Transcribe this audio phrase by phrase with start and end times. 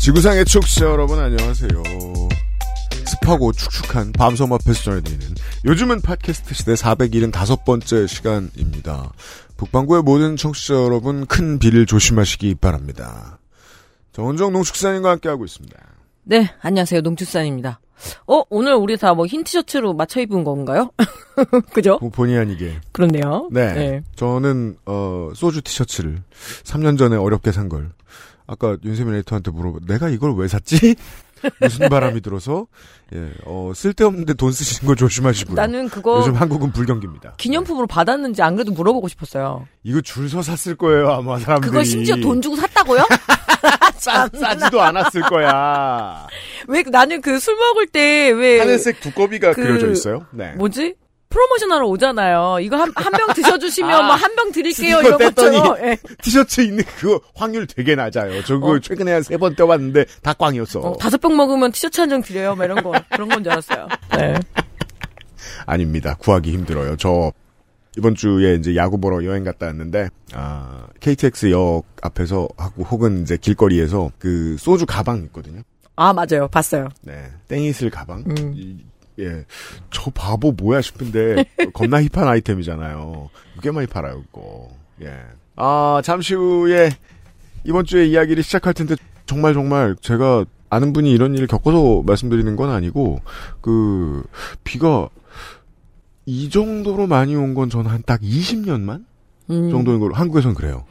[0.00, 1.82] 지구상의 축제 여러분 안녕하세요.
[3.06, 5.34] 습하고 축축한 밤섬 앞에서 전해드리는
[5.66, 9.12] 요즘은 팟캐스트 시대 475번째 시간입니다.
[9.56, 13.38] 북방구의 모든 청취자 여러분 큰 비를 조심하시기 바랍니다.
[14.12, 15.76] 정은정 농축산인과 함께하고 있습니다.
[16.24, 17.00] 네, 안녕하세요.
[17.02, 17.80] 농축산입니다.
[18.26, 20.90] 어, 오늘 우리 다 뭐 흰 티셔츠로 맞춰 입은 건가요?
[21.74, 21.98] 그죠?
[22.00, 22.80] 뭐 본의 아니게.
[22.92, 23.48] 그렇네요.
[23.52, 24.02] 네.
[24.16, 26.22] 저는 어 소주 티셔츠를
[26.64, 27.90] 3년 전에 어렵게 산 걸
[28.50, 30.96] 아까 윤세민 에디터한테 물어보 내가 이걸 왜 샀지?
[31.60, 32.66] 무슨 바람이 들어서
[33.14, 35.54] 예, 어, 쓸데없는데 돈 쓰시는 거 조심하시고요.
[35.54, 37.34] 나는 그거 요즘 한국은 불경기입니다.
[37.38, 39.66] 기념품으로 받았는지 안 그래도 물어보고 싶었어요.
[39.84, 41.70] 이거 줄 서 샀을 거예요 아마 사람들이.
[41.70, 43.06] 그거 심지어 돈 주고 샀다고요?
[43.96, 46.26] 싸, 싸지도 않았을 거야.
[46.68, 50.26] 왜 나는 그 술 먹을 때 왜 하늘색 두꺼비가 그- 그려져 있어요.
[50.32, 50.52] 네.
[50.56, 50.94] 뭐지?
[51.30, 52.58] 프로모션 하러 오잖아요.
[52.60, 55.76] 이거 한 한 병 드셔주시면 아, 뭐한 병 드릴게요 이런 것처럼.
[55.82, 55.96] 예.
[56.22, 58.42] 티셔츠 있는 그거 확률 되게 낮아요.
[58.44, 58.78] 저 그거 어.
[58.80, 60.80] 최근에 한 세번 떼봤는데 다 꽝이었어.
[60.80, 62.54] 어, 다섯 병 먹으면 티셔츠 한 장 드려요.
[62.56, 63.88] 막 이런 거 그런 건 줄 알았어요.
[64.18, 64.34] 네.
[65.66, 66.16] 아닙니다.
[66.18, 66.96] 구하기 힘들어요.
[66.96, 67.32] 저
[67.96, 73.36] 이번 주에 이제 야구 보러 여행 갔다 왔는데 아 KTX 역 앞에서 하고 혹은 이제
[73.36, 75.62] 길거리에서 그 소주 가방 있거든요.
[75.96, 76.48] 아 맞아요.
[76.48, 76.88] 봤어요.
[77.02, 78.24] 네, 땡이슬 가방.
[78.26, 78.80] 음.
[79.20, 79.44] 이- 예,
[79.90, 83.30] 저 바보 뭐야 싶은데 겁나 힙한 아이템이잖아요.
[83.62, 84.68] 꽤 많이 팔아요, 그거.
[85.02, 85.12] 예.
[85.56, 86.90] 아 잠시 후에
[87.64, 88.96] 이번 주에 이야기를 시작할 텐데
[89.26, 93.20] 정말 정말 제가 아는 분이 이런 일을 겪어서 말씀드리는 건 아니고
[93.60, 94.22] 그
[94.64, 95.08] 비가
[96.26, 99.04] 이 정도로 많이 온 건 전 한 딱 20년만
[99.50, 99.70] 음.
[99.70, 100.84] 정도인 걸로 한국에선 그래요.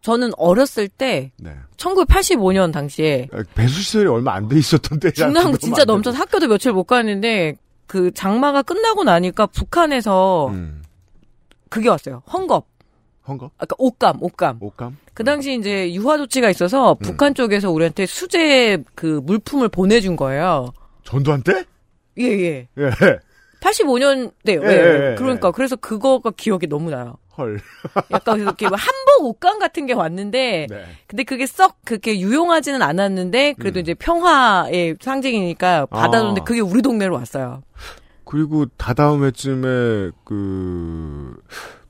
[0.00, 1.52] 저는 어렸을 때 네.
[1.76, 6.72] 1985년 당시에 아, 배수 시설이 얼마 안 돼 있었던 때 중랑 진짜 넘쳐서 학교도 며칠
[6.72, 7.56] 못 갔는데
[7.86, 10.82] 그 장마가 끝나고 나니까 북한에서 음.
[11.68, 12.22] 그게 왔어요.
[12.26, 12.64] 헝겊.
[13.28, 13.50] 헝거?
[13.58, 14.58] 아까 옷감, 옷감.
[14.60, 14.96] 옷감?
[15.14, 16.96] 그 당시 이제 유화 조치가 있어서 음.
[17.02, 20.72] 북한 쪽에서 우리한테 수제 그 물품을 보내준 거예요.
[21.02, 21.64] 전두환 때?
[22.18, 22.68] 예, 예.
[22.78, 22.90] 예.
[23.60, 24.62] 85년대요.
[24.64, 25.14] 예, 예, 예, 예.
[25.16, 27.16] 그러니까 그래서 그거가 기억이 너무 나요.
[27.38, 27.60] 헐.
[28.10, 30.84] 약간 이렇게 뭐 한복 옷감 같은 게 왔는데 네.
[31.06, 33.82] 근데 그게 썩 그렇게 유용하지는 않았는데 그래도 음.
[33.82, 36.44] 이제 평화의 상징이니까 받아줬는데 아.
[36.44, 37.62] 그게 우리 동네로 왔어요.
[38.24, 41.36] 그리고 다다음 해쯤에 그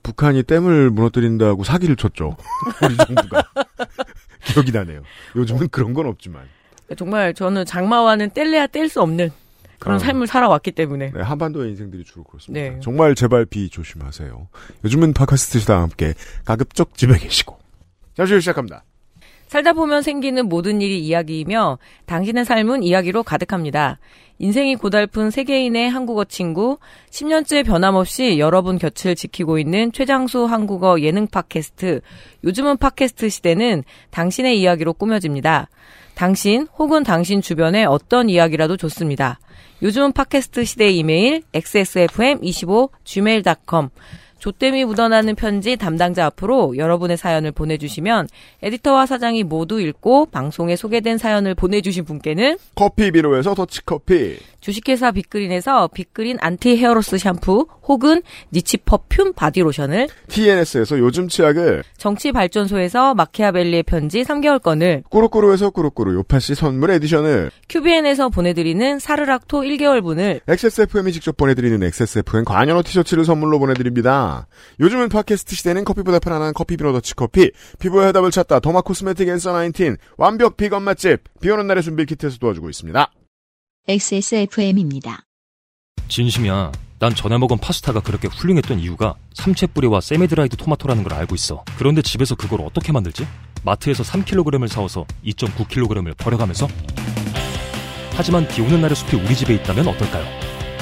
[0.02, 2.36] 북한이 댐을 무너뜨린다고 사기를 쳤죠.
[2.84, 3.42] 우리 정부가.
[4.44, 5.02] 기억이 나네요.
[5.34, 6.44] 요즘은 그런 건 없지만.
[6.96, 9.30] 정말 저는 장마와는 뗄래야 뗄 수 없는
[9.78, 9.98] 그런 아.
[9.98, 12.60] 삶을 살아왔기 때문에 네, 한반도의 인생들이 주로 그렇습니다.
[12.60, 12.80] 네.
[12.80, 14.48] 정말 제발 비 조심하세요.
[14.84, 16.14] 요즘은 팟캐스트 시대와 함께
[16.44, 17.58] 가급적 집에 계시고.
[18.14, 18.84] 잠시 후 시작합니다.
[19.48, 23.98] 살다 보면 생기는 모든 일이 이야기이며 당신의 삶은 이야기로 가득합니다.
[24.38, 26.78] 인생이 고달픈 세계인의 한국어 친구,
[27.10, 32.00] 10년째 변함없이 여러분 곁을 지키고 있는 최장수 한국어 예능 팟캐스트,
[32.44, 35.68] 요즘은 팟캐스트 시대는 당신의 이야기로 꾸며집니다.
[36.14, 39.38] 당신 혹은 당신 주변의 어떤 이야기라도 좋습니다.
[39.82, 43.90] 요즘은 팟캐스트 시대 이메일 xsfm25 gmail.com
[44.38, 48.28] 조땜이 묻어나는 편지 담당자 앞으로 여러분의 사연을 보내주시면
[48.62, 54.38] 에디터와 사장이 모두 읽고 방송에 소개된 사연을 보내주신 분께는 커피 비로에서 더치커피.
[54.60, 58.22] 주식회사 빅그린에서 빅그린 anti hair loss 샴푸 혹은
[58.52, 67.52] niche perfume 바디로션을 TNS에서 요즘 치약을 정치발전소에서 마키아벨리의 편지 3개월권을 꾸루꾸루에서 꾸루꾸루 요파시 선물 edition을
[67.68, 74.25] 큐비엔에서 보내드리는 사르락토 1개월분을 XSFM이 직접 보내드리는 XSFM 관현호 티셔츠를 선물로 보내드립니다.
[74.80, 79.96] 요즘은 팟캐스트 시대는 커피보다 편안한 커피 비노 더치커피, 피부의 해답을 찾다 derma cosmetic Answer 19,
[80.16, 83.10] 완벽 비건 맛집, 비오는 날의 숲 밀키트에서 도와주고 있습니다.
[83.88, 85.24] XSFM입니다.
[86.08, 86.72] 진심이야.
[86.98, 91.62] 난 전에 먹은 파스타가 그렇게 훌륭했던 이유가 삼채 뿌리와 semi-dried 토마토라는 걸 알고 있어.
[91.76, 93.26] 그런데 집에서 그걸 어떻게 만들지?
[93.64, 96.68] 마트에서 3kg을 사와서 2.9kg을 버려가면서?
[98.14, 100.24] 하지만 비 오는 날의 숲이 우리 집에 있다면 어떨까요?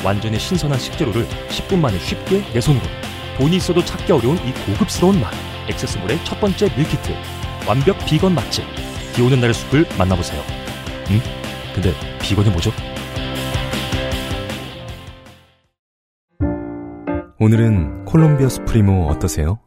[0.04, 2.84] 완전히 신선한 식재료를 10분 만에 쉽게 내 손으로.
[3.36, 5.32] 돈이 있어도 찾기 어려운 이 고급스러운 맛.
[5.68, 7.12] XS몰의 첫 번째 밀키트.
[7.66, 8.64] 완벽 비건 맛집.
[9.14, 10.40] 비 오는 날의 숲을 만나보세요.
[11.10, 11.20] 응?
[11.74, 11.92] 근데
[12.22, 12.70] 비건이 뭐죠?
[17.40, 19.58] 오늘은 콜롬비아 수프리모 어떠세요?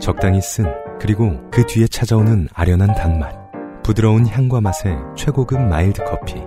[0.00, 0.66] 적당히 쓴
[1.00, 3.32] 그리고 그 뒤에 찾아오는 아련한 단맛
[3.84, 6.42] 부드러운 향과 맛의 최고급 mild 커피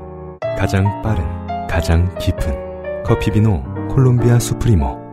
[0.58, 1.24] 가장 빠른,
[1.68, 5.07] 가장 깊은 커피비노 콜롬비아 수프리모.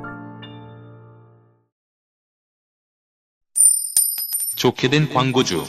[4.64, 5.66] 좋게 된 광고주.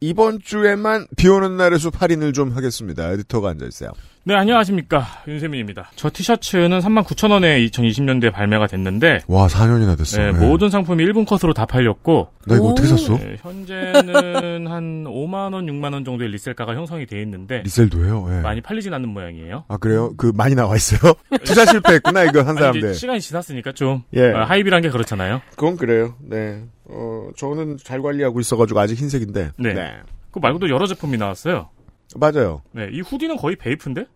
[0.00, 3.12] 딱 이번 주에만 비 오는 날의 숲 할인을 좀 하겠습니다.
[3.12, 3.90] 에디터가 앉아있어요.
[4.24, 5.06] 네, 안녕하십니까.
[5.28, 5.90] 윤세민입니다.
[5.96, 10.18] 저 티셔츠는 39,000원에 2020년도에 발매가 됐는데, 와, 4년이나 됐어.
[10.18, 10.38] 네, 네.
[10.46, 12.96] 모든 상품이 1분 컷으로 다 팔렸고, 나 이거 어떻게 오.
[12.96, 13.16] 샀어?
[13.16, 18.26] 네, 현재는 한 5만원, 6만원 정도의 리셀가가 형성이 돼 있는데, 리셀도 해요.
[18.30, 18.40] 예.
[18.40, 19.64] 많이 팔리진 않는 모양이에요.
[19.68, 20.12] 아, 그래요?
[20.18, 21.14] 그, 많이 나와 있어요?
[21.44, 22.94] 투자 실패했구나, 이거 한 사람들.
[22.94, 24.32] 시간이 지났으니까 좀, 예.
[24.32, 25.40] 어, 하이비란 게 그렇잖아요.
[25.50, 26.14] 그건 그래요.
[26.20, 26.64] 네.
[26.92, 29.52] 어, 저는 잘 관리하고 있어가지고 아직 흰색인데.
[29.58, 30.00] 네.
[30.30, 31.70] 그 말고도 여러 제품이 나왔어요.
[32.16, 32.62] 맞아요.
[32.72, 34.06] 네, 이 후디는 거의 베이프인데?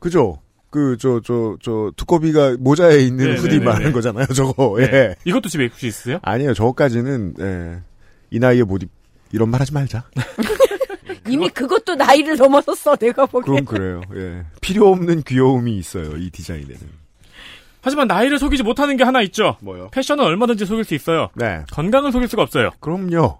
[0.00, 0.40] 그죠?
[0.70, 3.92] 그, 저, 저, 저, 두꺼비가 모자에 있는 네, 후디 네, 네, 말하는 네.
[3.92, 4.76] 거잖아요, 저거.
[4.78, 4.84] 네.
[4.92, 5.14] 예.
[5.24, 6.18] 이것도 집에 혹시 있으세요?
[6.22, 7.82] 아니에요, 저거까지는, 예.
[8.30, 8.90] 이 나이에 못 입,
[9.32, 10.04] 이런 말 하지 말자.
[11.28, 13.64] 이미 그것도 나이를 넘어섰어, 내가 그럼 보기엔.
[13.64, 14.44] 그래요, 예.
[14.60, 17.07] 필요 없는 귀여움이 있어요, 이 디자인에는.
[17.80, 19.56] 하지만 나이를 속이지 못하는 게 하나 있죠.
[19.60, 19.88] 뭐요?
[19.92, 21.28] 패션은 얼마든지 속일 수 있어요.
[21.34, 21.62] 네.
[21.72, 22.70] 건강은 속일 수가 없어요.
[22.80, 23.38] 그럼요.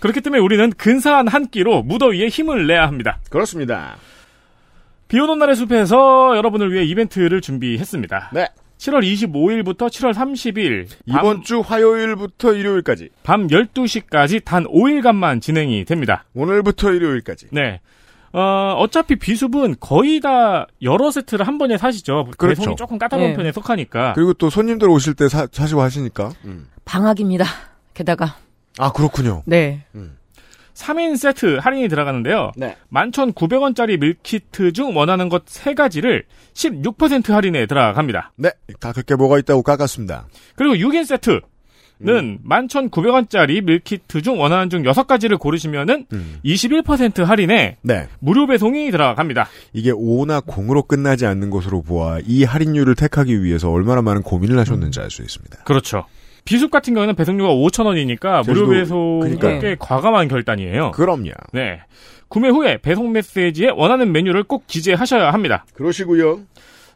[0.00, 3.18] 그렇기 때문에 우리는 근사한 한 끼로 무더위에 힘을 내야 합니다.
[3.30, 3.96] 그렇습니다.
[5.08, 8.30] 비 오는 날의 숲에서 여러분을 위해 이벤트를 준비했습니다.
[8.34, 8.46] 네.
[8.78, 13.08] 7월 25일부터 7월 30일 이번 주 화요일부터 일요일까지.
[13.24, 16.24] 밤 12시까지 단 5일간만 진행이 됩니다.
[16.34, 17.48] 오늘부터 일요일까지.
[17.50, 17.80] 네.
[18.32, 22.30] 어, 어차피 비숲은 거의 다 여러 세트를 한 번에 사시죠.
[22.36, 22.60] 그렇죠.
[22.60, 23.36] 배송이 조금 까다로운 네.
[23.36, 24.12] 편에 속하니까.
[24.14, 26.32] 그리고 또 손님들 오실 때 사, 사시고 하시니까.
[26.84, 27.44] 방학입니다.
[27.94, 28.36] 게다가.
[28.78, 29.42] 아, 그렇군요.
[29.46, 29.84] 네.
[30.74, 32.52] 3인 세트 할인이 들어가는데요.
[32.56, 32.76] 네.
[32.92, 36.22] 11,900원짜리 밀키트 중 원하는 것 3가지를
[36.54, 38.32] 16% 할인에 들어갑니다.
[38.36, 38.50] 네.
[38.78, 40.28] 가격게 뭐가 있다고 깎았습니다.
[40.54, 41.40] 그리고 6인 세트
[42.00, 46.38] 는 11,900원짜리 밀키트 중 원하는 중 6가지를 고르시면은 음.
[46.44, 48.06] 21% 할인에 네.
[48.20, 49.48] 무료 배송이 들어갑니다.
[49.72, 55.00] 이게 5나 0으로 끝나지 않는 것으로 보아 이 할인율을 택하기 위해서 얼마나 많은 고민을 하셨는지
[55.00, 55.64] 알 수 있습니다.
[55.64, 56.04] 그렇죠.
[56.44, 59.60] 비숲 같은 경우는 배송료가 5,000원이니까 무료 제주도- 배송이 그러니까요.
[59.60, 60.92] 꽤 과감한 결단이에요.
[60.92, 61.30] 그럼요.
[61.52, 61.80] 네.
[62.28, 65.64] 구매 후에 배송 메시지에 원하는 메뉴를 꼭 기재하셔야 합니다.
[65.74, 66.40] 그러시고요.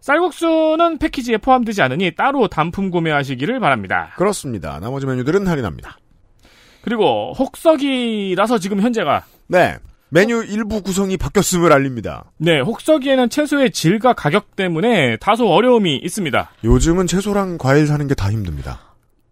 [0.03, 4.13] 쌀국수는 패키지에 포함되지 않으니 따로 단품 구매하시기를 바랍니다.
[4.17, 4.79] 그렇습니다.
[4.81, 5.97] 나머지 메뉴들은 할인합니다.
[6.83, 9.77] 그리고 혹서기라서 지금 현재가 네.
[10.11, 12.25] 메뉴 일부 구성이 바뀌었음을 알립니다.
[12.37, 16.51] 네, 혹서기에는 채소의 질과 가격 때문에 다소 어려움이 있습니다.
[16.65, 18.81] 요즘은 채소랑 과일 사는 게 다 힘듭니다.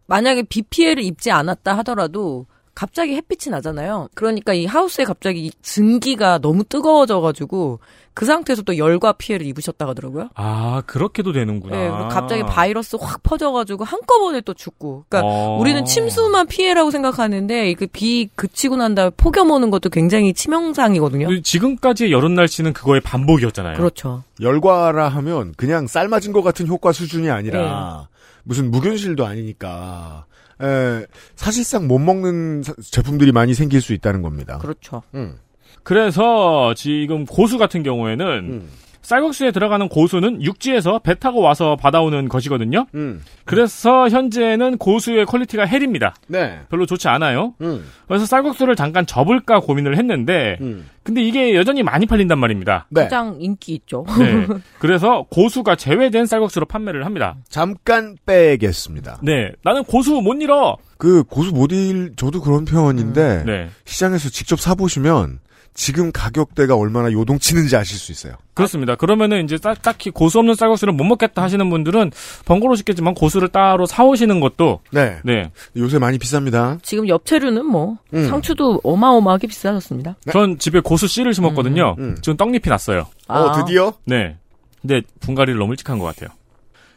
[0.06, 4.08] 만약에 비 피해를 입지 않았다 하더라도 갑자기 햇빛이 나잖아요.
[4.14, 7.80] 그러니까 이 하우스에 갑자기 증기가 너무 뜨거워져가지고
[8.12, 10.30] 그 상태에서 또 열과 피해를 입으셨다 하더라고요.
[10.34, 11.76] 아, 그렇게도 되는구나.
[11.76, 15.04] 네, 갑자기 바이러스 확 퍼져가지고 한꺼번에 또 죽고.
[15.08, 15.58] 그러니까 어.
[15.58, 21.40] 우리는 침수만 피해라고 생각하는데 그 비 그치고 난 다음에 폭염 오는 것도 굉장히 치명상이거든요.
[21.42, 23.76] 지금까지의 여름 날씨는 그거의 반복이었잖아요.
[23.76, 24.22] 그렇죠.
[24.40, 28.08] 열과라 하면 그냥 삶아진 것 같은 효과 수준이 아니라
[28.42, 30.24] 무슨 무균실도 아니니까
[30.62, 34.58] 에, 사실상 못 먹는 사- 제품들이 많이 생길 수 있다는 겁니다.
[34.58, 35.02] 그렇죠.
[35.14, 35.36] 음,
[35.82, 38.68] 그래서 지금 고수 같은 경우에는 음,
[39.10, 42.86] 쌀국수에 들어가는 고수는 육지에서 배 타고 와서 받아오는 것이거든요.
[42.94, 43.22] 음.
[43.44, 46.14] 그래서 현재는 고수의 quality가 hell입니다.
[46.28, 46.60] 네.
[46.68, 47.54] 별로 좋지 않아요.
[47.60, 50.88] 음, 그래서 쌀국수를 잠깐 접을까 고민을 했는데 음.
[51.02, 52.86] 근데 이게 여전히 많이 팔린단 말입니다.
[52.90, 53.02] 네.
[53.02, 54.04] 가장 인기 있죠.
[54.16, 54.46] 네.
[54.78, 57.34] 그래서 고수가 제외된 쌀국수로 판매를 합니다.
[57.48, 59.18] 잠깐 빼겠습니다.
[59.22, 59.50] 네.
[59.64, 60.76] 나는 고수 못 잃어.
[60.98, 63.68] 그 고수 모딜 저도 그런 표현인데 네.
[63.86, 65.40] 시장에서 직접 사보시면
[65.74, 68.34] 지금 가격대가 얼마나 요동치는지 아실 수 있어요.
[68.54, 68.96] 그렇습니다.
[68.96, 72.10] 그러면은 이제 딱- 딱히 고수 없는 쌀국수를 못 먹겠다 하시는 분들은
[72.44, 75.18] 번거로우시겠지만 고수를 따로 사오시는 것도 네.
[75.24, 75.50] 네.
[75.76, 76.82] 요새 많이 비쌉니다.
[76.82, 78.28] 지금 엽채류는 뭐 음.
[78.28, 80.16] 상추도 어마어마하게 비싸졌습니다.
[80.26, 80.32] 네.
[80.32, 81.94] 전 집에 고수 씨를 심었거든요.
[81.98, 82.16] 음, 음.
[82.20, 83.06] 지금 떡잎이 났어요.
[83.28, 83.94] 어, 드디어?
[84.04, 84.36] 네.
[84.82, 86.30] 근데 분갈이를 너무 일찍 한 것 같아요.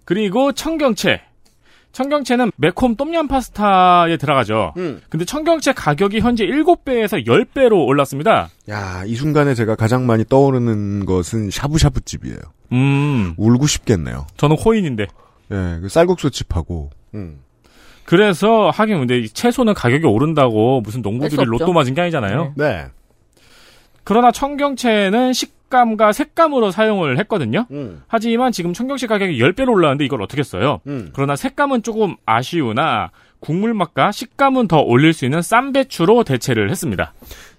[0.06, 1.22] 그리고 청경채.
[1.94, 4.74] 청경채는 매콤 똠얌 파스타에 들어가죠.
[4.78, 5.00] 음.
[5.10, 8.50] 근데 청경채 가격이 현재 7배에서 10배로 올랐습니다.
[8.70, 12.40] 야, 이 순간에 제가 가장 많이 떠오르는 것은 샤브샤브 집이에요.
[12.72, 14.26] 음, 울고 싶겠네요.
[14.38, 15.04] 저는 호인인데.
[15.52, 16.90] 예, 그 쌀국수 집하고.
[17.14, 17.40] 음.
[18.06, 21.46] 그래서 하긴 근데 이 채소는 가격이 오른다고 무슨 농부들이.
[21.46, 22.54] 로또 맞은 게 아니잖아요.
[22.58, 22.88] 네.
[24.04, 27.66] 그러나 청경채는 식 감과 색감으로 사용을 했거든요.
[27.72, 28.04] 음.
[28.08, 30.82] 하지만 지금 청경채 가격이 10배로 올랐는데 이걸 어떻게 써요?
[30.86, 31.10] 음.
[31.14, 37.14] 그러나 색감은 조금 아쉬우나 국물 맛과 식감은 더 올릴 수 있는 쌈배추로 대체를 했습니다.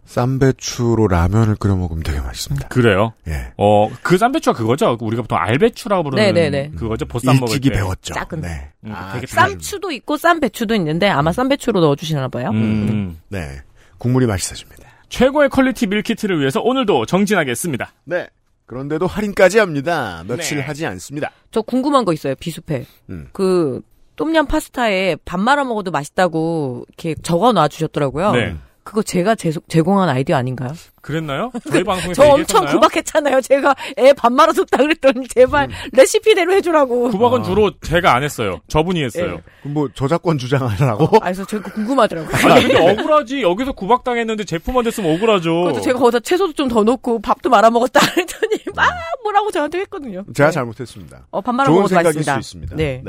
[0.04, 2.68] 쌈배추로 라면을 끓여 먹으면 되게 맛있습니다.
[2.68, 3.14] 그래요.
[3.26, 3.52] 예.
[3.56, 4.97] 어, 그 쌈배추가 그거죠?
[5.00, 6.71] 우리가 보통 알배추라고 부르는 네네네.
[6.76, 7.06] 그거죠?
[7.06, 7.76] 보쌈 먹을 일찍이 때.
[7.76, 8.14] 배웠죠.
[8.14, 8.42] 작은.
[8.42, 8.71] 네.
[8.85, 9.21] 음, 아.
[9.26, 12.50] 쌈추도 있고 쌈배추도 있는데 아마 쌈배추로 넣어주시나 봐요.
[12.50, 13.18] 음.
[13.28, 13.61] 네.
[13.99, 14.84] 국물이 맛있어집니다.
[15.14, 17.92] 최고의 quality 밀키트를 위해서 오늘도 정진하겠습니다.
[18.04, 18.26] 네.
[18.66, 20.25] 그런데도 할인까지 합니다.
[20.26, 20.64] 며칠 네.
[20.64, 21.30] 하지 않습니다.
[21.52, 22.35] 저 궁금한 거 있어요.
[22.35, 22.85] 비수페.
[23.11, 23.28] 음.
[23.33, 23.80] 그
[24.16, 28.33] 똠얌 파스타에 밥 말아 먹어도 맛있다고 이렇게 적어 놔 주셨더라고요.
[28.33, 28.56] 네.
[28.85, 30.73] 그거 제가 제, 제공한 아이디어 아닌가요?
[31.00, 31.50] 그랬나요?
[31.71, 32.75] 저희 방송에서 저 엄청 얘기했었나요?
[32.75, 33.41] 구박했잖아요.
[33.41, 37.11] 제가 애 밥 말아 줬다 그랬더니 제발 레시피대로 해주라고.
[37.11, 37.43] 구박은 아.
[37.43, 38.61] 주로 제가 안 했어요.
[38.69, 39.37] 저분이 했어요.
[39.38, 39.43] 예.
[39.62, 41.17] 그럼 뭐 저작권 주장하라고?
[41.17, 42.53] 아, 그래서 제가 궁금하더라고요.
[42.53, 43.43] 아니 근데 억울하지.
[43.43, 45.62] 여기서 구박당했는데 제품 안 됐으면 억울하죠.
[45.64, 48.91] 그래서 제가 거기다 채소도 좀 더 넣고 밥도 말아 먹었다 그랬더니 막
[49.23, 50.25] 뭐라고 저한테 했거든요.
[50.35, 50.55] 제가 네.
[50.55, 51.26] 잘못했습니다.
[51.31, 52.33] 어, 밥 말아 좋은 먹어도 생각일 맛있습니다.
[52.35, 52.76] 수 있습니다.
[52.76, 53.03] 네.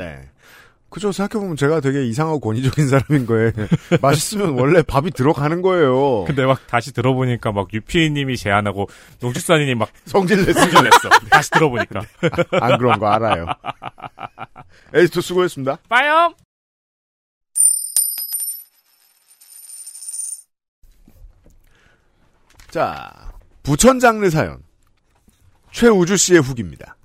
[0.88, 1.12] 그죠.
[1.12, 3.50] 생각해보면 제가 되게 이상하고 권위적인 사람인 거예요.
[4.00, 6.24] 맛있으면 원래 밥이 들어가는 거예요.
[6.26, 8.88] 근데 막 다시 들어보니까 막 유피님이 제안하고
[9.20, 10.60] 농축산인이 막 성질 냈어.
[10.60, 11.08] 승질 냈어.
[11.30, 12.00] 다시 들어보니까.
[12.60, 13.46] 안 그런 거 알아요.
[14.94, 15.78] 에디터 수고했습니다.
[15.88, 16.34] 빠염!
[22.70, 24.62] 자, 부천 장르 사연.
[25.72, 26.96] 최우주 씨의 후기입니다.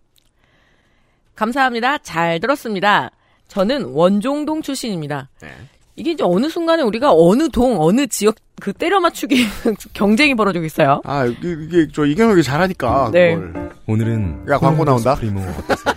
[1.35, 1.97] 감사합니다.
[1.99, 3.11] 잘 들었습니다.
[3.51, 5.27] 저는 원종동 출신입니다.
[5.41, 5.49] 네.
[5.97, 9.45] 이게 이제 어느 순간에 우리가 어느 동, 어느 지역 그 때려 맞추기
[9.93, 11.01] 경쟁이 벌어지고 있어요.
[11.03, 13.35] 아, 이게, 이게 저 이경혁이 잘하니까 네.
[13.35, 15.15] 그걸 오늘은 야, 광고 나온다?
[15.15, 15.95] 스프리모 어떠세요?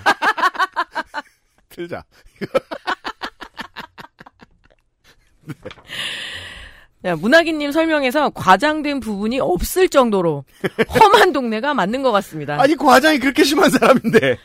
[1.70, 2.02] 틀자.
[7.02, 10.44] 네, 문학인님 설명에서 과장된 부분이 없을 정도로
[10.88, 12.60] 험한 동네가 맞는 것 같습니다.
[12.60, 14.38] 아니 과장이 그렇게 심한 사람인데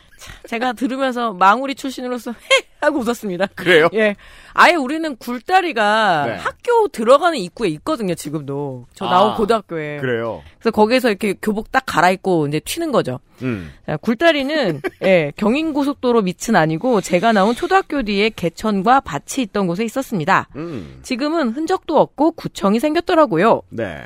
[0.46, 3.46] 제가 들으면서 망우리 출신으로서 헤 하고 웃었습니다.
[3.56, 3.88] 그래요?
[3.94, 4.16] 예.
[4.54, 6.34] 아예 우리는 굴다리가 네.
[6.36, 8.86] 학교 들어가는 입구에 있거든요, 지금도.
[8.94, 9.98] 저 나온 아, 고등학교에.
[9.98, 10.42] 그래요.
[10.58, 13.20] 그래서 거기에서 이렇게 교복 딱 갈아입고 이제 튀는 거죠.
[13.42, 13.72] 음.
[13.86, 20.48] 자, 굴다리는 예, 경인고속도로 밑은 아니고 제가 나온 초등학교 뒤에 개천과 밭이 있던 곳에 있었습니다.
[20.56, 21.00] 음.
[21.02, 23.62] 지금은 흔적도 없고 구청이 생겼더라고요.
[23.70, 24.02] 네.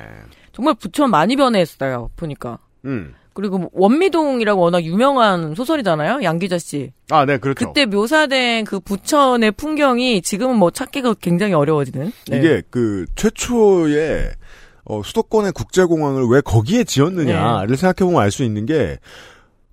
[0.52, 2.58] 정말 부천 많이 변했어요, 보니까.
[2.84, 3.14] 음.
[3.34, 6.92] 그리고 뭐 원미동이라고 워낙 유명한 소설이잖아요, 양기자 씨.
[7.10, 7.66] 아, 네, 그렇죠.
[7.66, 12.12] 그때 묘사된 그 부천의 풍경이 지금은 뭐 찾기가 굉장히 어려워지는.
[12.28, 12.38] 네.
[12.38, 14.30] 이게 그 최초의
[14.86, 18.98] 어, 수도권의 국제공항을 왜 거기에 지었느냐를 생각해보면 알 수 있는 게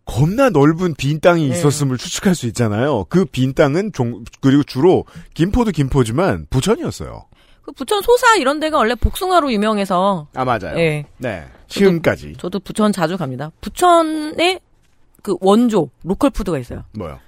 [0.06, 1.54] 겁나 넓은 빈 땅이 네.
[1.56, 3.06] 있었음을 추측할 수 있잖아요.
[3.10, 7.26] 그 빈 땅은 종, 그리고 주로 김포도 김포지만 부천이었어요.
[7.62, 10.28] 그 부천 소사 이런 데가 원래 복숭아로 유명해서.
[10.34, 10.78] 아 맞아요.
[10.78, 11.06] 예.
[11.18, 11.46] 네.
[11.72, 13.52] 시음까지 저도 부천 자주 갑니다.
[13.62, 14.60] 부천에
[15.22, 16.84] 그 원조 로컬 푸드가 있어요.
[16.98, 17.20] 뭐요?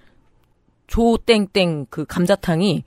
[0.87, 2.83] 조땡땡 그 감자탕이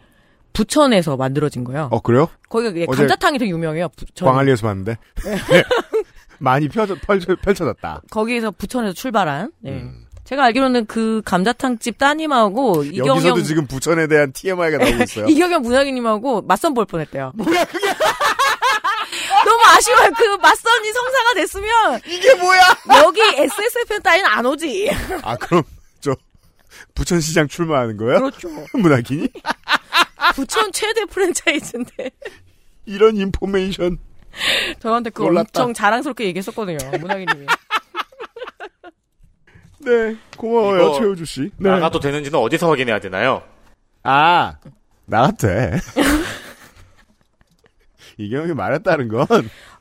[0.52, 1.88] 부천에서 만들어진 거예요.
[1.92, 2.28] 어 그래요?
[2.48, 3.88] 거기가 예, 감자탕이 되게 유명해요.
[3.96, 4.26] 부천.
[4.28, 5.36] 광안리에서 봤는데 네.
[6.38, 8.02] 많이 펼쳐, 펼쳐, 펼쳐 졌다.
[8.10, 9.52] 거기에서 부천에서 출발한.
[9.60, 9.72] 네.
[9.72, 10.06] 음.
[10.25, 15.26] 제가 알기로는 그 감자탕집 따님하고 이경영 여기서도 지금 부천에 대한 TMI가 나오고 있어요.
[15.30, 17.32] 이경영 문학인님하고 맞선 볼 뻔했대요.
[17.36, 17.86] 뭐야 그게?
[19.47, 20.11] 너무 아쉬워요.
[20.17, 22.61] 그 맞선이 성사가 됐으면 이게 뭐야?
[23.05, 24.91] 여기 SSFN 따위는 안 오지.
[25.23, 25.62] 아 그럼
[26.00, 26.15] 저
[26.95, 28.19] 부천시장 출마하는 거야?
[28.19, 28.49] 그렇죠.
[28.75, 29.29] 문학인이?
[30.35, 32.11] 부천 최대 프랜차이즈인데
[32.87, 33.99] 이런 인포메이션.
[34.81, 35.49] 저한테 그거 놀랐다.
[35.62, 36.79] 엄청 자랑스럽게 얘기했었거든요.
[36.99, 37.47] 문학인님이.
[39.79, 41.50] 네, 고마워요, 최우주 씨.
[41.59, 41.71] 네.
[41.71, 43.43] 나가도 되는지는 어디서 확인해야 되나요?
[44.03, 44.57] 아,
[45.05, 45.81] 나가도 돼.
[48.18, 49.26] 이경영이 말했다는 건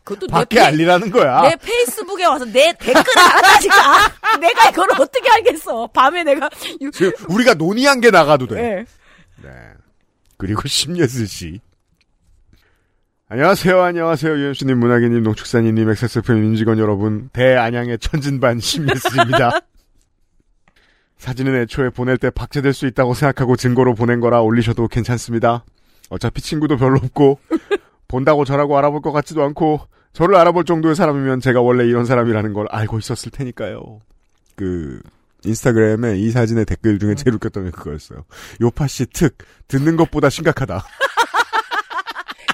[0.04, 1.42] 그것도 밖에 내, 페, 알리라는 거야.
[1.42, 4.38] 내 페이스북에 와서 내 댓글을 알아다니까.
[4.40, 5.88] 내가 이걸 어떻게 알겠어.
[5.88, 6.50] 밤에 내가
[6.82, 8.56] 유- 지금 우리가 논의한 게 나가도 돼.
[8.56, 8.86] 네.
[9.42, 9.50] 네.
[10.38, 11.60] 그리고 심예슬 씨.
[13.28, 19.62] 안녕하세요, 안녕하세요, 유현수님, 문학인님, 농축산인님, XSFM 임직원 여러분, 대안양의 천진반 심예슬입니다.
[21.18, 25.64] 사진은 애초에 보낼 때 박제될 수 있다고 생각하고 증거로 보낸 거라 올리셔도 괜찮습니다.
[26.10, 27.40] 어차피 친구도 별로 없고,
[28.08, 29.82] 본다고 저라고 알아볼 것 같지도 않고,
[30.14, 34.00] 저를 알아볼 정도의 사람이면 제가 원래 이런 사람이라는 걸 알고 있었을 테니까요.
[34.56, 35.02] 그,
[35.44, 38.26] 인스타그램에 이 사진의 댓글 중에 제일 웃겼던 게 그거였어요.
[38.62, 40.84] 요파 씨 특, 듣는 것보다 심각하다.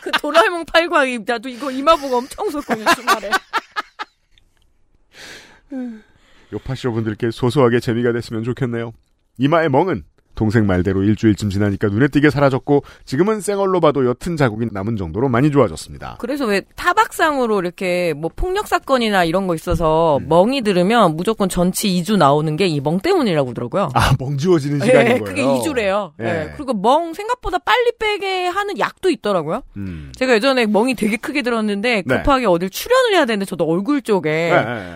[0.01, 2.85] 그 도라에몽 팔광이 나도 이거 이마 보고 엄청 웃었거든요.
[2.95, 3.29] 주말에.
[6.51, 8.93] 요파 씨 여러분들께 소소하게 재미가 됐으면 좋겠네요.
[9.37, 10.03] 이마의 멍은
[10.35, 15.51] 동생 말대로 일주일쯤 지나니까 눈에 띄게 사라졌고 지금은 생얼로 봐도 옅은 자국이 남은 정도로 많이
[15.51, 16.15] 좋아졌습니다.
[16.19, 20.27] 그래서 왜 타박상으로 이렇게 뭐 폭력 사건이나 이런 거 있어서 음.
[20.29, 23.89] 멍이 들으면 무조건 전치 2주 나오는 게 이 멍 때문이라고 그러더라고요.
[23.93, 25.23] 아, 멍지워지는 시간인 예, 거예요.
[25.23, 26.11] 그게 2주래요.
[26.21, 26.25] 예.
[26.25, 26.53] 예.
[26.55, 29.63] 그리고 멍 생각보다 빨리 빼게 하는 약도 있더라고요.
[29.77, 30.11] 음.
[30.15, 32.17] 제가 예전에 멍이 되게 크게 들었는데 네.
[32.17, 34.51] 급하게 어딜 출연을 해야 되는데 저도 얼굴 쪽에.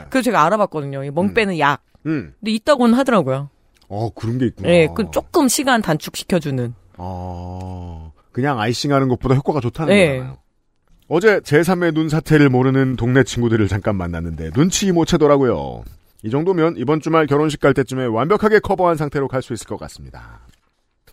[0.10, 1.04] 그래서 제가 알아봤거든요.
[1.04, 1.34] 이멍 음.
[1.34, 1.82] 빼는 약.
[2.06, 2.34] 음.
[2.40, 3.50] 근데 있다고는 하더라고요.
[3.88, 4.70] 어, 그런 게 있구나.
[4.70, 6.74] 예, 그 조금 시간 단축시켜주는.
[6.98, 10.18] 어, 그냥 아이싱 하는 것보다 효과가 좋다는 네.
[10.18, 10.38] 거잖아요.
[11.08, 15.84] 어제 제3의 눈 사태를 모르는 동네 친구들을 잠깐 만났는데 눈치 못 채더라고요.
[16.24, 20.40] 이 정도면 이번 주말 결혼식 갈 때쯤에 완벽하게 커버한 상태로 갈 수 있을 것 같습니다.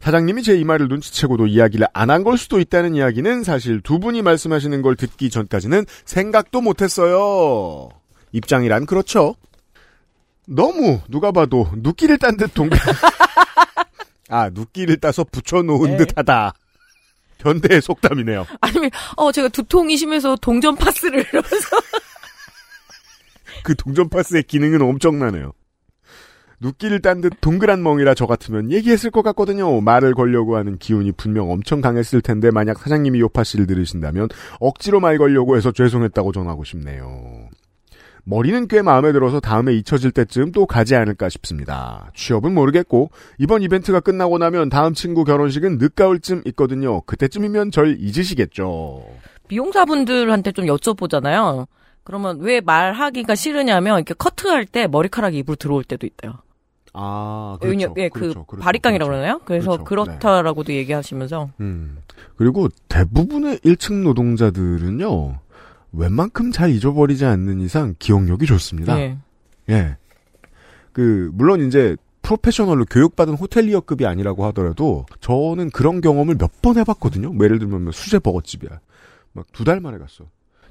[0.00, 4.22] 사장님이 제 이 말을 눈치채고도 이야기를 안 한 걸 수도 있다는 이야기는 사실 두 분이
[4.22, 7.90] 말씀하시는 걸 듣기 전까지는 생각도 못했어요.
[8.32, 9.34] 입장이란 그렇죠.
[10.46, 12.76] 너무 누가 봐도 눕기를 딴 듯 동그
[14.28, 15.96] 아 눕기를 따서 붙여놓은 네.
[15.98, 16.54] 듯하다.
[17.38, 18.46] 현대의 속담이네요.
[18.60, 21.76] 아니면 어 제가 두통이 심해서 동전 파스를 이러면서
[23.64, 25.52] 그 동전 파스의 기능은 엄청나네요.
[26.60, 29.80] 눕기를 딴 듯 동그란 멍이라 저 같으면 얘기했을 것 같거든요.
[29.80, 34.28] 말을 걸려고 하는 기운이 분명 엄청 강했을 텐데 만약 사장님이 요파 씨를 들으신다면
[34.60, 37.48] 억지로 말 걸려고 해서 죄송했다고 전하고 싶네요.
[38.24, 42.10] 머리는 꽤 마음에 들어서 다음에 잊혀질 때쯤 또 가지 않을까 싶습니다.
[42.14, 47.00] 취업은 모르겠고 이번 이벤트가 끝나고 나면 다음 친구 결혼식은 늦가을쯤 있거든요.
[47.02, 49.04] 그때쯤이면 절 잊으시겠죠.
[49.48, 51.66] 미용사분들한테 좀 여쭤보잖아요.
[52.04, 56.34] 그러면 왜 말하기가 싫으냐면 이렇게 커트할 때 머리카락이 입으로 들어올 때도 있대요.
[56.94, 57.94] 아, 왜냐- 그렇죠.
[58.02, 58.40] 예, 그렇죠.
[58.44, 58.64] 그 그렇죠.
[58.64, 59.20] 바리깡이라고 그렇죠.
[59.22, 59.40] 그러나요?
[59.44, 59.84] 그래서 그렇죠.
[60.18, 61.98] 그렇다라고도 얘기하시면서 음.
[62.36, 65.38] 그리고 대부분의 1층 노동자들은요,
[65.92, 68.98] 웬만큼 잘 잊어버리지 않는 이상 기억력이 좋습니다.
[68.98, 69.18] 예.
[69.68, 69.96] 예.
[70.92, 77.32] 그, 물론 이제 프로페셔널로 교육받은 호텔리어급이 아니라고 하더라도 저는 그런 경험을 몇 번 해봤거든요.
[77.32, 78.70] 뭐 예를 들면 뭐 수제 버거집이야.
[79.32, 80.24] 막 두 달 만에 갔어.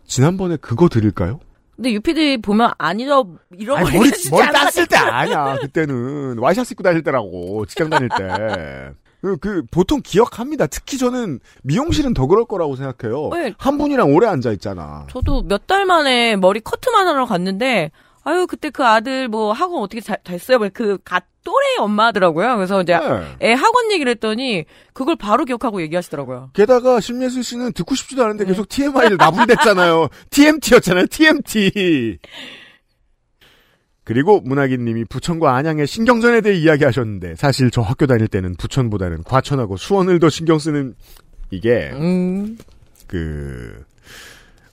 [0.05, 1.39] 지난번에 그거 드릴까요?
[1.75, 3.25] 근데 UPD 보면 안 잃어
[3.57, 4.69] 잃어버리지 아니, 머리, 머리 않아.
[4.69, 5.57] 땄을 때 아니야.
[5.61, 7.65] 그때는 와이셔츠 입고 다닐 때라고.
[7.65, 8.91] 직장 다닐 때.
[9.21, 10.65] 그, 그, 보통 기억합니다.
[10.67, 13.29] 특히 저는 미용실은 더 그럴 거라고 생각해요.
[13.33, 13.53] 네.
[13.57, 15.05] 한 분이랑 오래 앉아 있잖아.
[15.11, 17.91] 저도 몇 달 만에 머리 커트만 하러 갔는데
[18.23, 20.59] 아유 그때 그 아들 뭐 학원 어떻게 잘 됐어요?
[20.73, 22.55] 그 갓 또래 엄마더라고요.
[22.55, 23.49] 그래서 이제 네.
[23.49, 26.51] 애 학원 얘기를 했더니 그걸 바로 기억하고 얘기하시더라고요.
[26.53, 30.09] 게다가 심예슬 씨는 듣고 싶지도 않은데 계속 TMI를 나불댔잖아요.
[30.29, 31.07] TMT였잖아요.
[31.07, 32.19] TMT.
[34.11, 39.77] 그리고 문학인 님이 부천과 안양의 신경전에 대해 이야기하셨는데 사실 저 학교 다닐 때는 부천보다는 과천하고
[39.77, 40.95] 수원을 더 신경 쓰는
[41.49, 42.57] 이게 음.
[43.07, 43.85] 그